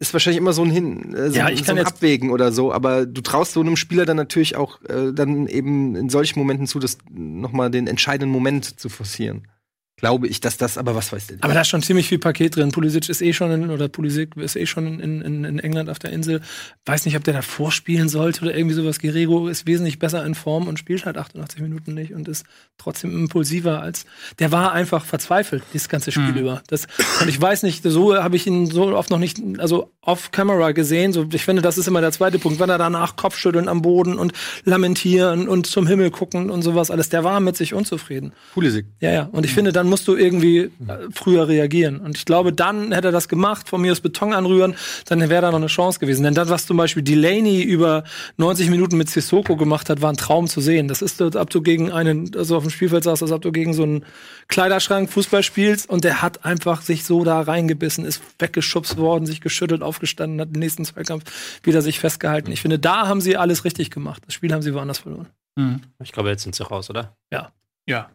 ist 0.00 0.12
wahrscheinlich 0.12 0.38
immer 0.38 0.52
so 0.52 0.62
ein 0.62 0.70
Hin, 0.70 1.14
äh, 1.14 1.30
so, 1.30 1.36
Ja, 1.36 1.46
ein- 1.46 1.54
ich 1.54 1.60
so 1.60 1.66
kann 1.66 1.78
ein 1.78 1.86
Abwägen 1.86 2.30
oder 2.30 2.52
so, 2.52 2.72
aber 2.72 3.06
du 3.06 3.20
traust 3.20 3.52
so 3.52 3.60
einem 3.60 3.76
Spieler 3.76 4.04
dann 4.06 4.16
natürlich 4.16 4.56
auch 4.56 4.80
äh, 4.82 5.12
dann 5.12 5.46
eben 5.46 5.96
in 5.96 6.08
solchen 6.08 6.38
Momenten 6.38 6.66
zu, 6.66 6.78
das 6.78 6.98
nochmal 7.10 7.70
den 7.70 7.86
entscheidenden 7.86 8.30
Moment 8.30 8.78
zu 8.80 8.88
forcieren. 8.88 9.48
Glaube 9.96 10.26
ich, 10.26 10.40
dass 10.40 10.56
das, 10.56 10.76
aber 10.76 10.96
was 10.96 11.12
weiß 11.12 11.28
der? 11.28 11.38
Aber 11.40 11.54
da 11.54 11.60
ist 11.60 11.68
schon 11.68 11.82
ziemlich 11.82 12.08
viel 12.08 12.18
Paket 12.18 12.56
drin. 12.56 12.72
Pulisic 12.72 13.08
ist 13.08 13.22
eh 13.22 13.32
schon 13.32 13.52
in, 13.52 13.70
oder 13.70 13.88
Pulisic 13.88 14.36
ist 14.36 14.56
eh 14.56 14.66
schon 14.66 14.98
in, 14.98 15.22
in, 15.22 15.44
in 15.44 15.58
England 15.60 15.88
auf 15.88 16.00
der 16.00 16.12
Insel. 16.12 16.40
Weiß 16.84 17.04
nicht, 17.04 17.16
ob 17.16 17.22
der 17.22 17.34
da 17.34 17.42
vorspielen 17.42 18.08
sollte 18.08 18.42
oder 18.42 18.56
irgendwie 18.56 18.74
sowas. 18.74 18.98
Guerrero 18.98 19.46
ist 19.46 19.68
wesentlich 19.68 20.00
besser 20.00 20.26
in 20.26 20.34
Form 20.34 20.66
und 20.66 20.80
spielt 20.80 21.06
halt 21.06 21.16
88 21.16 21.60
Minuten 21.60 21.94
nicht 21.94 22.12
und 22.12 22.26
ist 22.26 22.44
trotzdem 22.76 23.16
impulsiver 23.16 23.82
als. 23.82 24.04
Der 24.40 24.50
war 24.50 24.72
einfach 24.72 25.04
verzweifelt, 25.04 25.62
dieses 25.72 25.88
ganze 25.88 26.10
Spiel 26.10 26.36
über. 26.36 26.62
Das, 26.66 26.86
und 27.20 27.28
ich 27.28 27.40
weiß 27.40 27.62
nicht, 27.62 27.84
so 27.84 28.16
habe 28.16 28.34
ich 28.34 28.48
ihn 28.48 28.66
so 28.66 28.96
oft 28.96 29.10
noch 29.10 29.18
nicht, 29.18 29.38
also 29.58 29.92
off-camera 30.00 30.72
gesehen. 30.72 31.12
So, 31.12 31.26
ich 31.32 31.44
finde, 31.44 31.62
das 31.62 31.78
ist 31.78 31.86
immer 31.86 32.00
der 32.00 32.12
zweite 32.12 32.40
Punkt. 32.40 32.58
Wenn 32.58 32.68
er 32.68 32.78
danach 32.78 33.14
Kopfschütteln 33.14 33.68
am 33.68 33.80
Boden 33.82 34.18
und 34.18 34.32
lamentieren 34.64 35.48
und 35.48 35.66
zum 35.66 35.86
Himmel 35.86 36.10
gucken 36.10 36.50
und 36.50 36.62
sowas 36.62 36.90
alles, 36.90 37.08
der 37.10 37.22
war 37.22 37.38
mit 37.38 37.56
sich 37.56 37.74
unzufrieden. 37.74 38.32
Pulisic. 38.54 38.86
Ja, 39.00 39.12
ja. 39.12 39.28
Und 39.30 39.44
ich 39.46 39.52
finde, 39.52 39.72
dann 39.72 39.83
musst 39.88 40.08
du 40.08 40.16
irgendwie 40.16 40.58
äh, 40.58 40.70
früher 41.12 41.48
reagieren. 41.48 41.98
Und 41.98 42.16
ich 42.16 42.24
glaube, 42.24 42.52
dann 42.52 42.92
hätte 42.92 43.08
er 43.08 43.12
das 43.12 43.28
gemacht, 43.28 43.68
von 43.68 43.80
mir 43.80 43.92
aus 43.92 44.00
Beton 44.00 44.32
anrühren, 44.32 44.74
dann 45.06 45.20
wäre 45.28 45.42
da 45.42 45.50
noch 45.50 45.58
eine 45.58 45.66
Chance 45.66 45.98
gewesen. 45.98 46.22
Denn 46.22 46.34
das, 46.34 46.48
was 46.48 46.66
zum 46.66 46.76
Beispiel 46.76 47.02
Delaney 47.02 47.62
über 47.62 48.04
90 48.36 48.70
Minuten 48.70 48.96
mit 48.96 49.10
Sissoko 49.10 49.56
gemacht 49.56 49.90
hat, 49.90 50.02
war 50.02 50.10
ein 50.10 50.16
Traum 50.16 50.46
zu 50.46 50.60
sehen. 50.60 50.88
Das 50.88 51.02
ist, 51.02 51.20
als 51.20 51.36
ob 51.36 51.50
du 51.50 51.62
gegen 51.62 51.92
einen, 51.92 52.30
also 52.36 52.56
auf 52.56 52.62
dem 52.62 52.70
Spielfeld 52.70 53.04
saßt, 53.04 53.22
als 53.22 53.32
ob 53.32 53.42
du 53.42 53.52
gegen 53.52 53.74
so 53.74 53.82
einen 53.82 54.04
Kleiderschrank 54.48 55.10
Fußball 55.10 55.42
spielst 55.42 55.88
und 55.88 56.04
der 56.04 56.22
hat 56.22 56.44
einfach 56.44 56.82
sich 56.82 57.04
so 57.04 57.24
da 57.24 57.40
reingebissen, 57.40 58.04
ist 58.04 58.22
weggeschubst 58.38 58.96
worden, 58.96 59.26
sich 59.26 59.40
geschüttelt, 59.40 59.82
aufgestanden, 59.82 60.40
hat 60.40 60.48
im 60.54 60.60
nächsten 60.60 60.84
Zweikampf 60.84 61.24
wieder 61.62 61.82
sich 61.82 62.00
festgehalten. 62.00 62.52
Ich 62.52 62.60
finde, 62.60 62.78
da 62.78 63.08
haben 63.08 63.20
sie 63.20 63.36
alles 63.36 63.64
richtig 63.64 63.90
gemacht. 63.90 64.22
Das 64.26 64.34
Spiel 64.34 64.52
haben 64.52 64.62
sie 64.62 64.74
woanders 64.74 64.98
verloren. 64.98 65.28
Mhm. 65.56 65.82
Ich 66.02 66.12
glaube, 66.12 66.30
jetzt 66.30 66.42
sind 66.42 66.54
sie 66.54 66.64
raus, 66.64 66.90
oder? 66.90 67.16
Ja, 67.30 67.52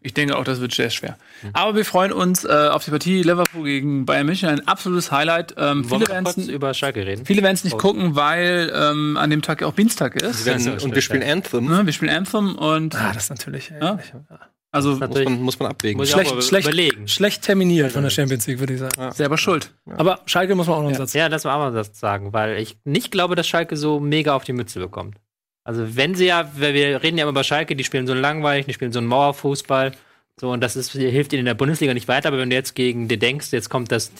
ich 0.01 0.13
denke 0.15 0.35
auch, 0.37 0.43
das 0.43 0.61
wird 0.61 0.73
sehr 0.73 0.89
schwer. 0.89 1.17
Aber 1.53 1.75
wir 1.75 1.85
freuen 1.85 2.11
uns 2.11 2.43
äh, 2.43 2.47
auf 2.71 2.83
die 2.85 2.91
Partie 2.91 3.21
Liverpool 3.21 3.63
gegen 3.65 4.05
Bayern 4.05 4.25
München. 4.25 4.49
Ein 4.49 4.67
absolutes 4.67 5.11
Highlight. 5.11 5.53
Ähm, 5.57 5.83
viele 5.85 6.07
werden 6.07 6.25
es 6.25 6.47
über 6.47 6.73
Schalke 6.73 7.05
reden? 7.05 7.25
viele 7.25 7.43
werden's 7.43 7.63
nicht 7.63 7.75
Oh. 7.75 7.77
gucken, 7.77 8.15
weil 8.15 8.71
ähm, 8.75 9.15
an 9.17 9.29
dem 9.29 9.41
Tag 9.43 9.61
ja 9.61 9.67
auch 9.67 9.75
Dienstag 9.75 10.15
ist. 10.15 10.45
Ja, 10.47 10.57
werden, 10.57 10.79
und 10.79 10.95
wir 10.95 11.01
spielen 11.03 11.23
Anthem. 11.23 11.65
Ne? 11.65 11.85
Wir 11.85 11.93
spielen 11.93 12.11
Anthem 12.15 12.55
und 12.55 12.95
Ah, 12.95 13.11
das 13.13 13.25
ist 13.25 13.29
natürlich. 13.29 13.69
Ja? 13.69 13.99
ja. 13.99 14.39
also 14.71 14.95
Muss 14.95 15.23
man, 15.23 15.41
muss 15.41 15.59
man 15.59 15.69
abwägen. 15.71 15.97
Muss 15.99 16.09
Schlecht, 16.09 16.43
schlecht, 16.43 16.67
überlegen. 16.67 17.07
schlecht 17.07 17.43
terminiert 17.43 17.91
von 17.91 18.01
der 18.01 18.09
Champions 18.09 18.47
League, 18.47 18.59
würde 18.59 18.73
ich 18.73 18.79
sagen. 18.79 19.11
selber 19.13 19.37
schuld. 19.37 19.71
Aber 19.85 20.21
Schalke 20.25 20.55
muss 20.55 20.65
man 20.65 20.77
auch 20.77 20.81
noch 20.81 20.87
einen 20.89 20.97
Satz. 20.97 21.13
Ja, 21.13 21.27
lass 21.27 21.43
mal 21.43 21.53
auch 21.53 21.59
mal 21.59 21.73
das 21.73 21.91
sagen, 21.99 22.33
weil 22.33 22.57
ich 22.57 22.77
nicht 22.85 23.11
glaube, 23.11 23.35
dass 23.35 23.47
Schalke 23.47 23.77
so 23.77 23.99
mega 23.99 24.33
auf 24.35 24.43
die 24.43 24.53
Mütze 24.53 24.79
bekommt. 24.79 25.17
Also 25.63 25.95
wenn 25.95 26.15
sie 26.15 26.25
ja, 26.25 26.49
weil 26.55 26.73
wir 26.73 27.03
reden 27.03 27.17
ja 27.17 27.23
immer 27.23 27.31
über 27.31 27.43
Schalke, 27.43 27.75
die 27.75 27.83
spielen 27.83 28.07
so 28.07 28.13
langweilig, 28.13 28.65
die 28.65 28.73
spielen 28.73 28.91
so 28.91 28.99
einen 28.99 29.07
Mauerfußball, 29.07 29.91
so 30.39 30.51
und 30.51 30.61
das 30.61 30.75
ist, 30.75 30.91
hilft 30.93 31.33
ihnen 31.33 31.41
in 31.41 31.45
der 31.45 31.53
Bundesliga 31.53 31.93
nicht 31.93 32.07
weiter, 32.07 32.29
aber 32.29 32.37
wenn 32.39 32.49
du 32.49 32.55
jetzt 32.55 32.73
gegen 32.75 33.07
dir 33.07 33.19
denkst, 33.19 33.51
jetzt 33.51 33.69
kommt 33.69 33.91
das 33.91 34.11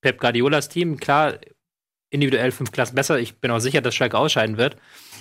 Pep 0.00 0.18
Guardiolas 0.18 0.68
Team, 0.68 0.98
klar, 0.98 1.34
individuell 2.10 2.50
fünf 2.52 2.72
Klassen 2.72 2.94
besser, 2.94 3.18
ich 3.20 3.36
bin 3.36 3.50
auch 3.50 3.58
sicher, 3.60 3.80
dass 3.80 3.94
Schalke 3.94 4.16
ausscheiden 4.18 4.56
wird, 4.56 4.76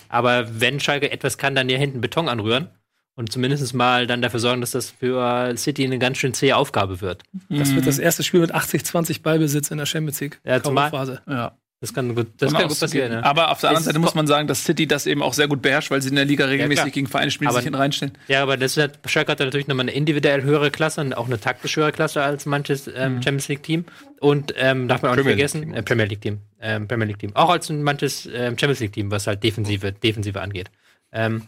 aber 0.10 0.48
wenn 0.62 0.80
Schalke 0.80 1.12
etwas 1.12 1.38
kann, 1.38 1.54
dann 1.54 1.68
hier 1.68 1.78
hinten 1.78 2.00
Beton 2.02 2.30
anrühren 2.30 2.70
und 3.16 3.32
zumindest 3.32 3.74
mal 3.74 4.08
dann 4.08 4.22
dafür 4.22 4.40
sorgen, 4.40 4.62
dass 4.62 4.72
das 4.72 4.90
für 4.92 5.54
City 5.58 5.84
eine 5.84 6.00
ganz 6.00 6.18
schön 6.18 6.34
zähe 6.34 6.56
Aufgabe 6.56 7.02
wird. 7.02 7.24
Das 7.50 7.76
wird 7.76 7.86
das 7.88 8.00
erste 8.00 8.24
Spiel 8.24 8.40
mit 8.40 8.56
80-20 8.56 9.22
Ballbesitz 9.22 9.70
in 9.70 9.80
der 9.80 9.86
Champions 9.86 10.22
League. 10.22 10.40
Ja, 10.46 10.64
zumal- 10.64 10.90
Phase. 10.92 11.22
Ja. 11.28 11.58
Das 11.80 11.94
kann 11.94 12.16
gut, 12.16 12.28
das 12.38 12.52
kann 12.54 12.68
gut 12.68 12.80
passieren. 12.80 13.12
Ja. 13.12 13.24
Aber 13.24 13.52
auf 13.52 13.60
der 13.60 13.70
anderen 13.70 13.82
Ist 13.82 13.86
Seite 13.86 14.00
muss 14.00 14.16
man 14.16 14.26
sagen, 14.26 14.48
dass 14.48 14.64
City 14.64 14.88
das 14.88 15.06
eben 15.06 15.22
auch 15.22 15.34
sehr 15.34 15.48
gut 15.48 15.62
beherrscht, 15.62 15.92
weil 15.92 16.02
sie 16.02 16.10
in 16.10 16.16
der 16.16 16.26
Liga 16.26 16.46
regelmäßig 16.46 16.82
klar. 16.86 16.92
gegen 16.92 17.08
Vereine 17.08 17.30
spielen, 17.30 17.50
die 17.50 17.50
Aber- 17.50 17.60
sich 17.60 17.66
hinten 17.66 17.80
reinstellen. 17.80 18.18
Ja, 18.28 18.42
aber 18.42 18.58
das 18.58 18.78
hat, 18.78 19.00
Schalke 19.06 19.32
hat 19.32 19.40
natürlich 19.40 19.68
nochmal 19.68 19.84
eine 19.84 19.92
individuell 19.92 20.42
höhere 20.42 20.72
Klasse 20.72 21.02
und 21.02 21.16
auch 21.16 21.28
eine 21.28 21.40
taktisch 21.40 21.76
höhere 21.76 21.92
Klasse 21.92 22.24
als 22.24 22.48
manches 22.48 22.88
ähm, 22.88 23.22
Champions 23.22 23.48
League 23.48 23.62
Team. 23.62 23.86
Und 24.20 24.56
ähm, 24.58 24.88
darf 24.88 25.04
man 25.04 25.12
auch 25.12 25.16
Premier 25.16 25.36
nicht 25.36 25.54
League 25.54 25.62
vergessen, 25.62 25.74
äh, 25.76 25.84
Premier 25.84 26.06
League 26.06 26.22
Team. 26.22 26.40
Ähm, 26.60 26.88
Premier 26.88 27.06
League 27.06 27.20
Team. 27.20 27.36
Auch 27.36 27.50
als 27.50 27.70
manches 27.70 28.26
ähm, 28.26 28.58
Champions 28.58 28.80
League 28.80 28.94
Team, 28.94 29.12
was 29.12 29.28
halt 29.28 29.44
Defensive, 29.44 29.92
Defensive 29.92 30.42
angeht. 30.42 30.72
Ähm, 31.12 31.44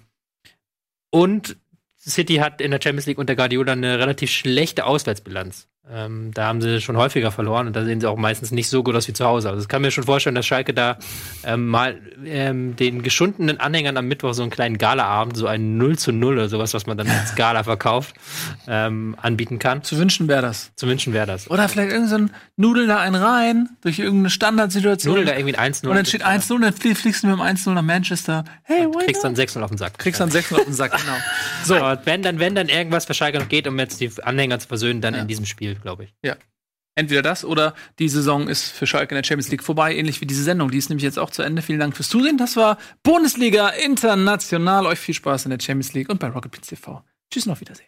und 1.09 1.57
City 1.99 2.35
hat 2.35 2.61
in 2.61 2.69
der 2.71 2.79
Champions 2.81 3.07
League 3.07 3.17
unter 3.17 3.35
Guardiola 3.35 3.71
eine 3.73 3.97
relativ 3.99 4.29
schlechte 4.29 4.85
Auswärtsbilanz. 4.85 5.67
Ähm, 5.91 6.32
da 6.36 6.45
haben 6.45 6.62
sie 6.62 6.82
schon 6.82 6.97
häufiger 6.97 7.32
verloren 7.32 7.65
und 7.67 7.75
da 7.75 7.84
sehen 7.84 7.99
sie 7.99 8.08
auch 8.08 8.15
meistens 8.17 8.52
nicht 8.52 8.69
so 8.69 8.84
gut 8.84 8.95
aus 8.95 9.08
wie 9.08 9.13
zu 9.13 9.25
Hause. 9.25 9.49
Also 9.49 9.62
ich 9.62 9.67
kann 9.67 9.82
mir 9.82 9.89
schon 9.89 10.04
vorstellen, 10.04 10.36
dass 10.36 10.45
Schalke 10.45 10.73
da 10.73 10.97
ähm, 11.43 11.67
mal 11.67 11.97
ähm, 12.25 12.75
den 12.75 13.02
geschundenen 13.02 13.60
Anhängern 13.60 13.97
am 13.97 14.08
Mittwoch 14.08 14.34
so 14.34 14.43
einen 14.43 14.52
kleinen 14.52 14.78
Galaabend, 14.78 15.36
so 15.36 15.47
ein 15.47 15.78
0 15.78 15.97
zu 15.97 16.12
0 16.12 16.34
oder 16.34 16.47
sowas, 16.49 16.73
was 16.75 16.86
man 16.86 16.97
dann 16.97 17.10
als 17.10 17.34
Gala 17.36 17.63
verkauft, 17.63 18.13
ähm, 18.67 19.15
anbieten 19.19 19.58
kann. 19.58 19.82
Zu 19.84 19.97
wünschen 19.97 20.28
wäre 20.28 20.41
das. 20.43 20.71
Zu 20.75 20.88
wünschen 20.88 21.13
wäre 21.13 21.25
das. 21.25 21.49
Oder 21.49 21.67
vielleicht 21.67 21.91
irgend 21.91 22.10
so 22.10 22.17
ein 22.17 22.32
Nudel 22.56 22.86
da 22.86 22.99
einen 22.99 23.15
rein, 23.15 23.69
durch 23.82 23.97
irgendeine 23.99 24.30
Standardsituation. 24.30 25.15
Null 25.15 25.25
da 25.25 25.36
irgendwie 25.36 25.58
ein 25.58 25.73
1-0. 25.73 25.88
und 25.88 25.95
dann 25.95 26.06
steht 26.06 26.25
1-0 26.25 26.54
und 26.54 26.62
dann 26.62 26.73
flie- 26.73 26.93
fliegst 26.95 27.23
du 27.23 27.28
mit 27.28 27.38
dem 27.38 27.41
1-0 27.41 27.71
nach 27.73 27.82
Manchester. 27.82 28.43
Hey, 28.63 28.86
why 28.86 29.06
kriegst 29.06 29.23
dann 29.23 29.34
6-0 29.36 29.62
auf 29.62 29.69
den 29.71 29.78
Sack. 29.80 29.97
Kriegst 29.97 30.21
dann 30.21 30.30
6-0 30.30 30.56
auf 30.56 30.65
den 30.65 30.73
Sack, 30.73 30.91
genau. 31.02 31.17
So, 31.63 31.75
aber 31.78 31.99
wenn 32.06 32.21
dann, 32.21 32.39
wenn 32.39 32.54
dann 32.54 32.69
irgendwas 32.69 33.06
für 33.06 33.13
Schalke 33.15 33.39
noch 33.39 33.49
geht, 33.49 33.67
um 33.67 33.80
jetzt 33.80 33.99
die 34.02 34.12
Anhänger 34.21 34.60
zu 34.60 34.67
versöhnen, 34.67 35.02
dann 35.02 35.15
in 35.15 35.28
diesem 35.28 35.45
Spiel, 35.45 35.78
glaube 35.81 36.05
ich. 36.05 36.13
Entweder 36.95 37.21
das 37.21 37.45
oder 37.45 37.75
die 37.97 38.09
Saison 38.09 38.49
ist 38.49 38.71
für 38.71 38.85
Schalke 38.85 39.15
in 39.15 39.21
der 39.21 39.25
Champions 39.25 39.49
League 39.51 39.63
vorbei, 39.63 39.95
ähnlich 39.95 40.19
wie 40.19 40.25
diese 40.25 40.43
Sendung. 40.43 40.69
Die 40.69 40.77
ist 40.77 40.89
nämlich 40.89 41.05
jetzt 41.05 41.17
auch 41.17 41.29
zu 41.29 41.41
Ende. 41.43 41.61
Vielen 41.61 41.79
Dank 41.79 41.95
fürs 41.95 42.09
Zusehen. 42.09 42.37
Das 42.37 42.57
war 42.57 42.77
Bundesliga 43.03 43.69
International. 43.69 44.85
Euch 44.85 44.99
viel 44.99 45.15
Spaß 45.15 45.45
in 45.45 45.51
der 45.51 45.59
Champions 45.61 45.93
League 45.93 46.09
und 46.09 46.19
bei 46.19 46.27
Rocket 46.27 46.51
Beans 46.51 46.67
TV. 46.67 47.01
Tschüss 47.31 47.45
und 47.45 47.53
auf 47.53 47.61
Wiedersehen. 47.61 47.87